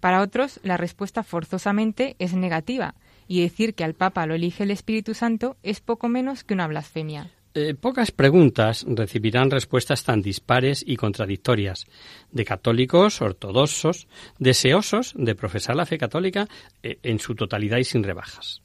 [0.00, 2.94] Para otros, la respuesta forzosamente es negativa,
[3.28, 6.66] y decir que al Papa lo elige el Espíritu Santo es poco menos que una
[6.66, 7.30] blasfemia.
[7.54, 11.86] Eh, pocas preguntas recibirán respuestas tan dispares y contradictorias
[12.30, 14.06] de católicos ortodoxos
[14.38, 16.48] deseosos de profesar la fe católica
[16.82, 18.62] eh, en su totalidad y sin rebajas.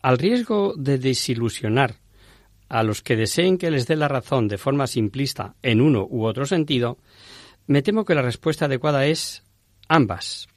[0.00, 1.96] Al riesgo de desilusionar
[2.68, 6.24] a los que deseen que les dé la razón de forma simplista en uno u
[6.24, 6.98] otro sentido,
[7.66, 9.44] me temo que la respuesta adecuada es
[9.88, 10.48] ambas,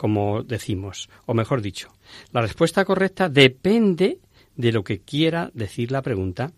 [0.00, 1.92] como decimos, o mejor dicho,
[2.32, 4.18] la respuesta correcta depende
[4.56, 6.52] de lo que quiera decir la pregunta.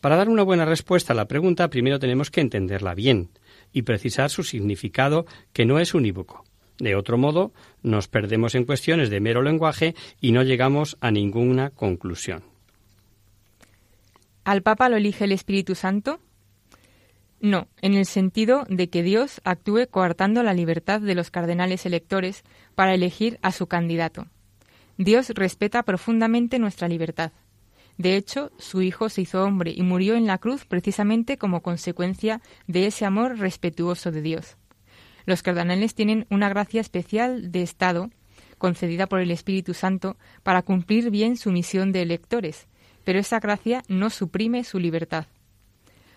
[0.00, 3.30] Para dar una buena respuesta a la pregunta, primero tenemos que entenderla bien
[3.72, 6.44] y precisar su significado, que no es unívoco.
[6.78, 7.52] De otro modo,
[7.82, 12.44] nos perdemos en cuestiones de mero lenguaje y no llegamos a ninguna conclusión.
[14.44, 16.20] ¿Al Papa lo elige el Espíritu Santo?
[17.42, 22.44] No, en el sentido de que Dios actúe coartando la libertad de los cardenales electores
[22.76, 24.28] para elegir a su candidato.
[24.96, 27.32] Dios respeta profundamente nuestra libertad.
[27.98, 32.40] De hecho, su Hijo se hizo hombre y murió en la cruz precisamente como consecuencia
[32.68, 34.56] de ese amor respetuoso de Dios.
[35.26, 38.10] Los cardenales tienen una gracia especial de Estado,
[38.56, 42.68] concedida por el Espíritu Santo, para cumplir bien su misión de electores,
[43.02, 45.26] pero esa gracia no suprime su libertad.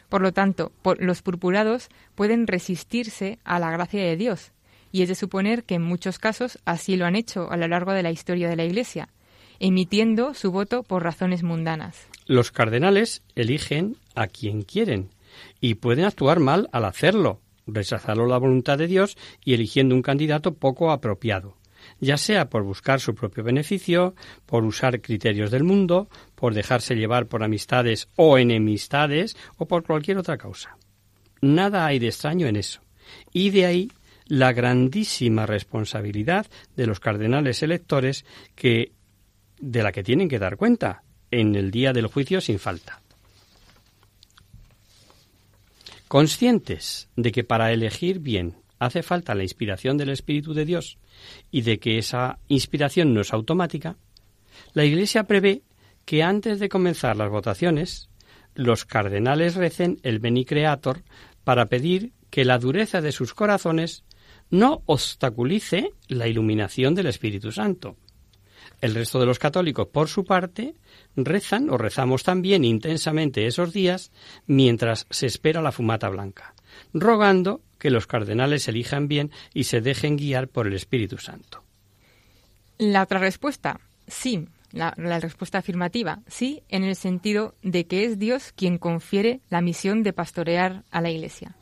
[0.10, 4.52] Por lo tanto, los purpurados pueden resistirse a la gracia de Dios,
[4.92, 7.92] y es de suponer que en muchos casos así lo han hecho a lo largo
[7.92, 9.10] de la historia de la Iglesia,
[9.60, 12.08] emitiendo su voto por razones mundanas.
[12.26, 15.10] Los cardenales eligen a quien quieren
[15.60, 20.54] y pueden actuar mal al hacerlo, rechazarlo la voluntad de Dios y eligiendo un candidato
[20.54, 21.56] poco apropiado
[22.00, 24.16] ya sea por buscar su propio beneficio,
[24.46, 30.18] por usar criterios del mundo, por dejarse llevar por amistades o enemistades o por cualquier
[30.18, 30.78] otra causa.
[31.42, 32.82] Nada hay de extraño en eso.
[33.32, 33.92] Y de ahí
[34.28, 38.26] la grandísima responsabilidad de los cardenales electores
[38.56, 38.94] que
[39.60, 43.02] de la que tienen que dar cuenta en el día del juicio sin falta.
[46.08, 50.98] Conscientes de que para elegir bien hace falta la inspiración del Espíritu de Dios
[51.52, 53.98] y de que esa inspiración no es automática,
[54.74, 55.64] la Iglesia prevé
[56.06, 58.10] que antes de comenzar las votaciones,
[58.54, 61.04] los cardenales recen el Beni Creator
[61.44, 64.04] para pedir que la dureza de sus corazones
[64.50, 67.98] no obstaculice la iluminación del Espíritu Santo.
[68.82, 70.76] El resto de los católicos, por su parte,
[71.16, 74.12] rezan o rezamos también intensamente esos días
[74.48, 76.54] mientras se espera la fumata blanca,
[76.94, 81.64] rogando que los cardenales elijan bien y se dejen guiar por el Espíritu Santo.
[82.78, 88.20] La otra respuesta, sí, la, la, respuesta afirmativa, sí, en el sentido de que es
[88.20, 91.56] Dios quien confiere la misión de pastorear a la Iglesia.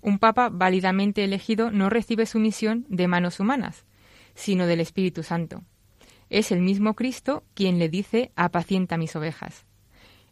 [0.00, 3.84] Un papa válidamente elegido no recibe su misión de manos humanas,
[4.34, 5.62] sino del Espíritu Santo.
[6.30, 9.67] Es el mismo Cristo quien le dice apacienta mis ovejas.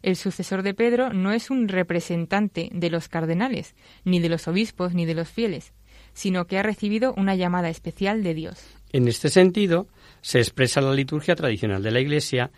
[0.01, 4.93] El sucesor de Pedro no es un representante de los cardenales, ni de los obispos,
[4.93, 5.73] ni de los fieles,
[6.13, 8.65] sino que ha recibido una llamada especial de Dios.
[8.93, 9.87] En este sentido,
[10.21, 12.51] se expresa la liturgia tradicional de la Iglesia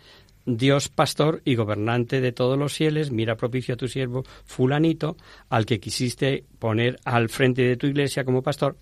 [0.46, 5.16] Dios pastor y gobernante de todos los fieles, mira propicio a tu siervo fulanito,
[5.48, 8.76] al que quisiste poner al frente de tu iglesia como pastor.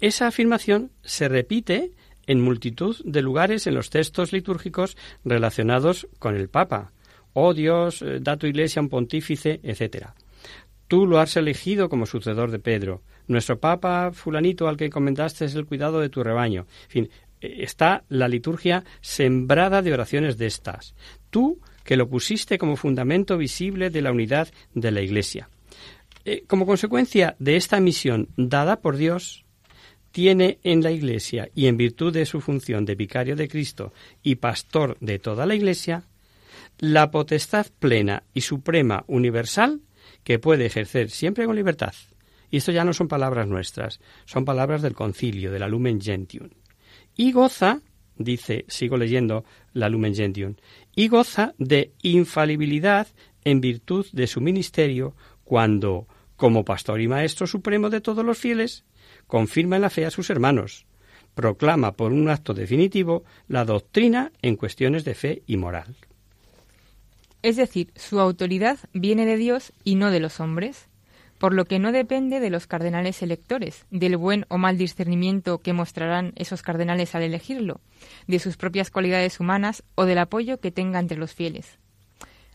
[0.00, 1.92] Esa afirmación se repite
[2.26, 6.92] en multitud de lugares en los textos litúrgicos relacionados con el Papa.
[7.34, 10.08] Oh Dios, eh, da tu iglesia un pontífice, etc.
[10.88, 13.02] Tú lo has elegido como sucedor de Pedro.
[13.26, 16.66] Nuestro Papa fulanito al que encomendaste es el cuidado de tu rebaño.
[16.84, 17.10] En fin,
[17.40, 20.94] eh, está la liturgia sembrada de oraciones de estas.
[21.30, 25.48] Tú que lo pusiste como fundamento visible de la unidad de la Iglesia.
[26.24, 29.44] Eh, como consecuencia de esta misión dada por Dios,
[30.12, 34.36] tiene en la Iglesia y en virtud de su función de vicario de Cristo y
[34.36, 36.04] pastor de toda la Iglesia,
[36.82, 39.82] la potestad plena y suprema universal
[40.24, 41.94] que puede ejercer siempre con libertad.
[42.50, 46.48] Y esto ya no son palabras nuestras, son palabras del concilio, de la Lumen Gentium.
[47.14, 47.82] Y goza,
[48.16, 50.56] dice, sigo leyendo la Lumen Gentium,
[50.96, 53.06] y goza de infalibilidad
[53.44, 55.14] en virtud de su ministerio
[55.44, 58.84] cuando, como pastor y maestro supremo de todos los fieles,
[59.28, 60.84] confirma en la fe a sus hermanos,
[61.36, 65.94] proclama por un acto definitivo la doctrina en cuestiones de fe y moral.
[67.42, 70.88] Es decir, su autoridad viene de Dios y no de los hombres,
[71.38, 75.72] por lo que no depende de los cardenales electores, del buen o mal discernimiento que
[75.72, 77.80] mostrarán esos cardenales al elegirlo,
[78.28, 81.80] de sus propias cualidades humanas o del apoyo que tenga entre los fieles.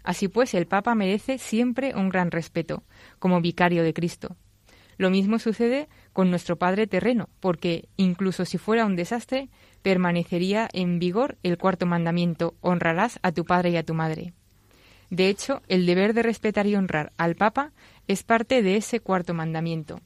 [0.04, 2.84] Así pues, el Papa merece siempre un gran respeto,
[3.20, 4.38] como vicario de Cristo.
[4.98, 9.50] Lo mismo sucede con nuestro Padre terreno, porque, incluso si fuera un desastre,
[9.82, 14.34] permanecería en vigor el cuarto mandamiento, honrarás a tu padre y a tu madre.
[15.10, 17.72] De hecho, el deber de respetar y honrar al Papa
[18.08, 20.02] es parte de ese cuarto mandamiento.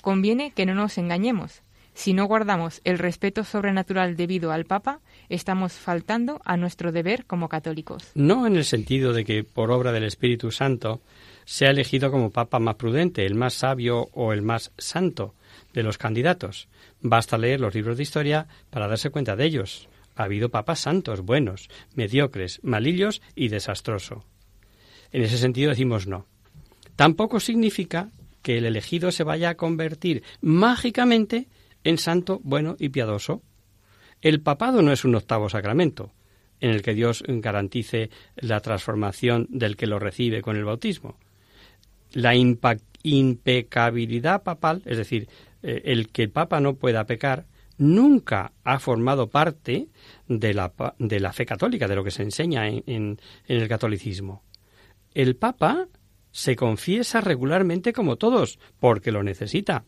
[0.00, 1.62] Conviene que no nos engañemos.
[1.94, 7.48] Si no guardamos el respeto sobrenatural debido al Papa, estamos faltando a nuestro deber como
[7.48, 8.10] católicos.
[8.14, 11.00] No en el sentido de que por obra del Espíritu Santo
[11.44, 15.34] sea elegido como Papa más prudente, el más sabio o el más santo
[15.74, 16.68] de los candidatos.
[17.02, 19.88] Basta leer los libros de historia para darse cuenta de ellos.
[20.14, 24.24] Ha habido papas santos, buenos, mediocres, malillos y desastroso.
[25.10, 26.26] En ese sentido decimos no.
[26.96, 28.10] Tampoco significa
[28.42, 31.48] que el elegido se vaya a convertir mágicamente
[31.84, 33.42] en santo, bueno y piadoso.
[34.20, 36.10] El papado no es un octavo sacramento,
[36.60, 41.16] en el que Dios garantice la transformación del que lo recibe con el bautismo.
[42.12, 45.28] La impecabilidad papal, es decir,
[45.62, 47.46] eh, el que el papa no pueda pecar,
[47.78, 49.88] nunca ha formado parte
[50.28, 54.42] de la, de la fe católica, de lo que se enseña en, el catolicismo.
[55.14, 55.88] El papa
[56.30, 59.84] se confiesa regularmente como todos, porque lo necesita.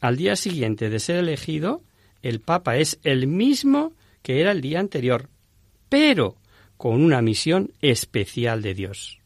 [0.00, 1.82] Al día siguiente de ser elegido,
[2.22, 5.30] el Papa es el mismo que era el día anterior,
[5.88, 6.36] pero
[6.76, 9.20] con una misión especial de Dios.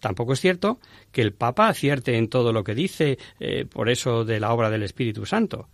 [0.00, 0.78] Tampoco es cierto
[1.10, 4.70] que el Papa acierte en todo lo que dice, eh, por eso de la obra
[4.70, 5.68] del Espíritu Santo.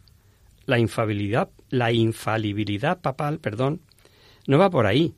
[0.67, 3.81] La infalibilidad, la infalibilidad papal, perdón,
[4.47, 5.15] no va por ahí,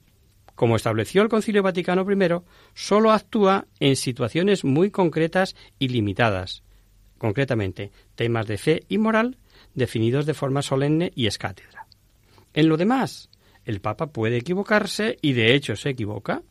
[0.54, 2.40] como estableció el Concilio Vaticano I,
[2.74, 6.62] solo actúa en situaciones muy concretas y limitadas,
[7.18, 9.38] concretamente temas de fe y moral
[9.74, 11.86] definidos de forma solemne y escátedra.
[12.54, 13.30] En lo demás,
[13.64, 16.42] el Papa puede equivocarse y de hecho se equivoca.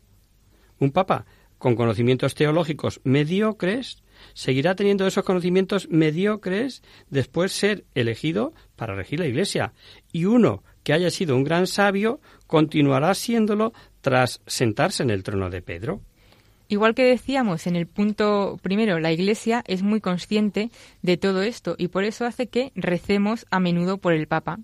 [0.79, 1.25] Un Papa
[1.57, 4.01] con conocimientos teológicos mediocres
[4.34, 9.74] seguirá teniendo esos conocimientos mediocres después ser elegido para regir la Iglesia.
[10.11, 15.49] Y uno que haya sido un gran sabio continuará siéndolo tras sentarse en el trono
[15.49, 16.01] de Pedro.
[16.67, 21.76] Igual que decíamos en el punto primero, la Iglesia es muy consciente de todo esto
[21.78, 24.57] y por eso hace que recemos a menudo por el Papa,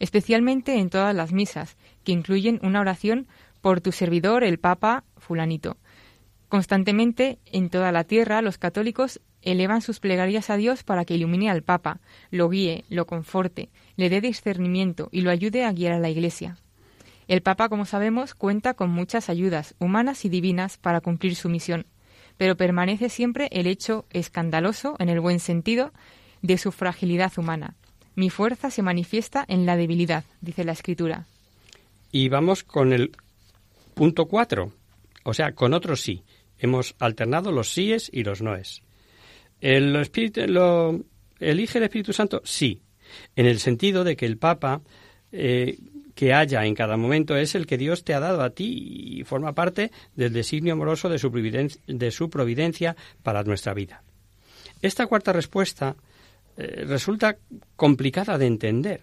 [0.00, 3.28] especialmente en todas las misas, que incluyen una oración
[3.60, 5.76] por tu servidor, el Papa fulanito.
[6.48, 11.50] Constantemente en toda la tierra los católicos elevan sus plegarias a Dios para que ilumine
[11.50, 15.98] al Papa, lo guíe, lo conforte, le dé discernimiento y lo ayude a guiar a
[15.98, 16.56] la Iglesia.
[17.28, 21.86] El Papa, como sabemos, cuenta con muchas ayudas humanas y divinas para cumplir su misión,
[22.36, 25.92] pero permanece siempre el hecho escandaloso, en el buen sentido,
[26.42, 27.74] de su fragilidad humana.
[28.14, 31.26] Mi fuerza se manifiesta en la debilidad, dice la Escritura.
[32.12, 33.12] Y vamos con el
[33.94, 34.72] punto cuatro,
[35.24, 36.22] o sea, con otro sí.
[36.58, 38.82] Hemos alternado los síes y los noes.
[39.60, 40.40] ¿El espíritu,
[41.38, 42.42] ¿Elige el Espíritu Santo?
[42.44, 42.82] Sí,
[43.34, 44.82] en el sentido de que el Papa
[45.32, 45.78] eh,
[46.14, 49.24] que haya en cada momento es el que Dios te ha dado a ti y
[49.24, 54.02] forma parte del designio amoroso de su, providencia, de su providencia para nuestra vida.
[54.80, 55.94] Esta cuarta respuesta
[56.56, 57.36] eh, resulta
[57.76, 59.02] complicada de entender,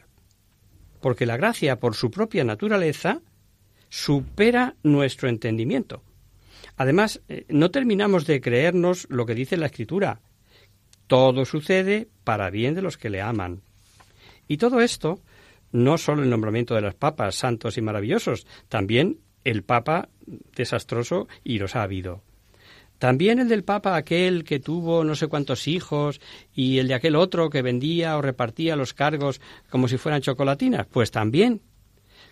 [1.02, 3.22] porque la gracia, por su propia naturaleza,
[3.90, 6.02] supera nuestro entendimiento.
[6.78, 10.22] Además, eh, no terminamos de creernos lo que dice la Escritura.
[11.08, 13.62] Todo sucede para bien de los que le aman.
[14.48, 15.20] Y todo esto
[15.72, 20.10] no solo el nombramiento de los papas santos y maravillosos, también el papa
[20.56, 22.22] desastroso y los ha habido.
[23.00, 26.22] También el del Papa aquel que tuvo no sé cuántos hijos
[26.54, 30.88] y el de aquel otro que vendía o repartía los cargos como si fueran chocolatinas.
[30.88, 31.60] Pues también.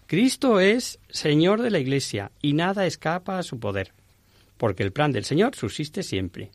[0.05, 3.93] Cristo es Señor de la Iglesia y nada escapa a su poder,
[4.61, 6.51] porque el plan del Señor subsiste siempre.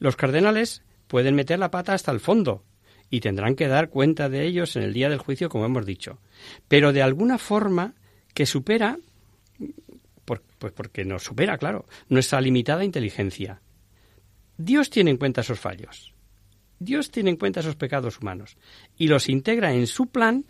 [0.00, 2.64] Los cardenales pueden meter la pata hasta el fondo
[3.10, 6.18] y tendrán que dar cuenta de ellos en el día del juicio, como hemos dicho,
[6.66, 7.94] pero de alguna forma
[8.34, 8.98] que supera
[10.24, 13.62] pues porque nos supera, claro, nuestra limitada inteligencia.
[14.56, 16.12] Dios tiene en cuenta esos fallos.
[16.80, 18.56] Dios tiene en cuenta esos pecados humanos
[18.96, 20.44] y los integra en su plan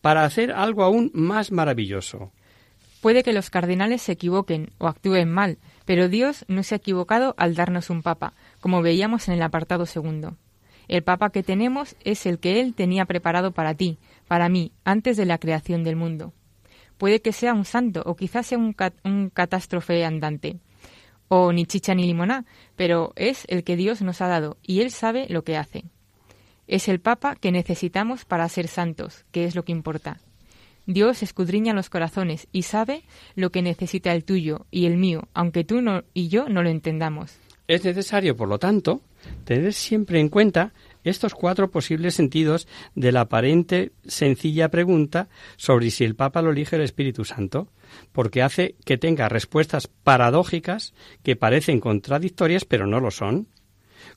[0.00, 2.32] para hacer algo aún más maravilloso.
[3.00, 7.34] Puede que los cardenales se equivoquen o actúen mal, pero Dios no se ha equivocado
[7.38, 10.36] al darnos un papa, como veíamos en el apartado segundo.
[10.88, 15.16] El papa que tenemos es el que Él tenía preparado para ti, para mí, antes
[15.16, 16.32] de la creación del mundo.
[16.98, 20.60] Puede que sea un santo o quizás sea un, catástrofe andante
[21.28, 22.44] o ni chicha ni limoná,
[22.76, 25.84] pero es el que Dios nos ha dado y Él sabe lo que hace.
[26.66, 30.20] Es el Papa que necesitamos para ser santos, que es lo que importa.
[30.86, 33.02] Dios escudriña los corazones y sabe
[33.34, 35.80] lo que necesita el tuyo y el mío, aunque tú
[36.14, 37.38] y yo no lo entendamos.
[37.68, 39.02] Es necesario, por lo tanto,
[39.44, 40.72] tener siempre en cuenta
[41.04, 46.76] estos cuatro posibles sentidos de la aparente sencilla pregunta sobre si el Papa lo elige
[46.76, 47.68] el Espíritu Santo,
[48.12, 53.48] porque hace que tenga respuestas paradójicas que parecen contradictorias pero no lo son.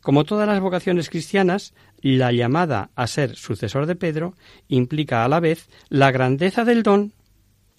[0.01, 1.73] Como todas las vocaciones cristianas,
[2.05, 4.35] la llamada a ser sucesor de Pedro
[4.67, 7.13] implica a la vez la grandeza del don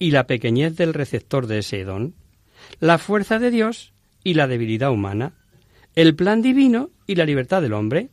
[0.00, 2.16] y la pequeñez del receptor de ese don,
[2.80, 3.92] la fuerza de Dios
[4.24, 5.34] y la debilidad humana,
[5.94, 8.10] el plan divino y la libertad del hombre,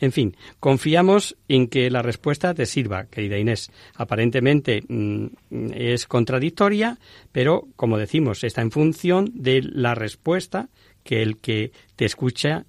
[0.00, 3.70] en fin, confiamos en que la respuesta te sirva, querida Inés.
[3.94, 5.26] Aparentemente mm,
[5.72, 6.98] es contradictoria,
[7.30, 10.68] pero, como decimos, está en función de la respuesta
[11.04, 12.66] que el que te escucha,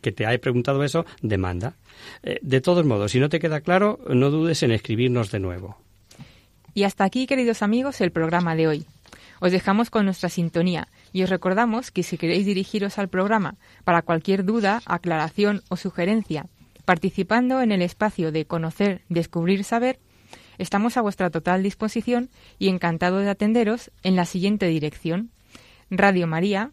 [0.00, 1.74] que te ha preguntado eso, demanda.
[2.22, 5.76] Eh, de todos modos, si no te queda claro, no dudes en escribirnos de nuevo.
[6.74, 8.86] Y hasta aquí, queridos amigos, el programa de hoy.
[9.40, 14.02] Os dejamos con nuestra sintonía y os recordamos que si queréis dirigiros al programa para
[14.02, 16.46] cualquier duda, aclaración o sugerencia,
[16.84, 20.00] Participando en el espacio de conocer, descubrir, saber,
[20.58, 25.30] estamos a vuestra total disposición y encantado de atenderos en la siguiente dirección.
[25.90, 26.72] Radio María,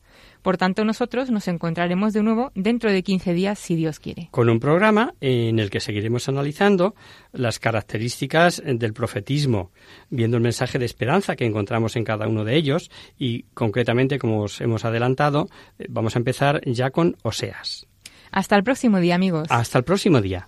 [0.41, 4.29] Por tanto, nosotros nos encontraremos de nuevo dentro de 15 días, si Dios quiere.
[4.31, 6.95] Con un programa en el que seguiremos analizando
[7.31, 9.71] las características del profetismo,
[10.09, 14.41] viendo el mensaje de esperanza que encontramos en cada uno de ellos y, concretamente, como
[14.41, 17.87] os hemos adelantado, eh, vamos a empezar ya con Oseas.
[18.31, 19.47] Hasta el próximo día, amigos.
[19.49, 20.47] Hasta el próximo día.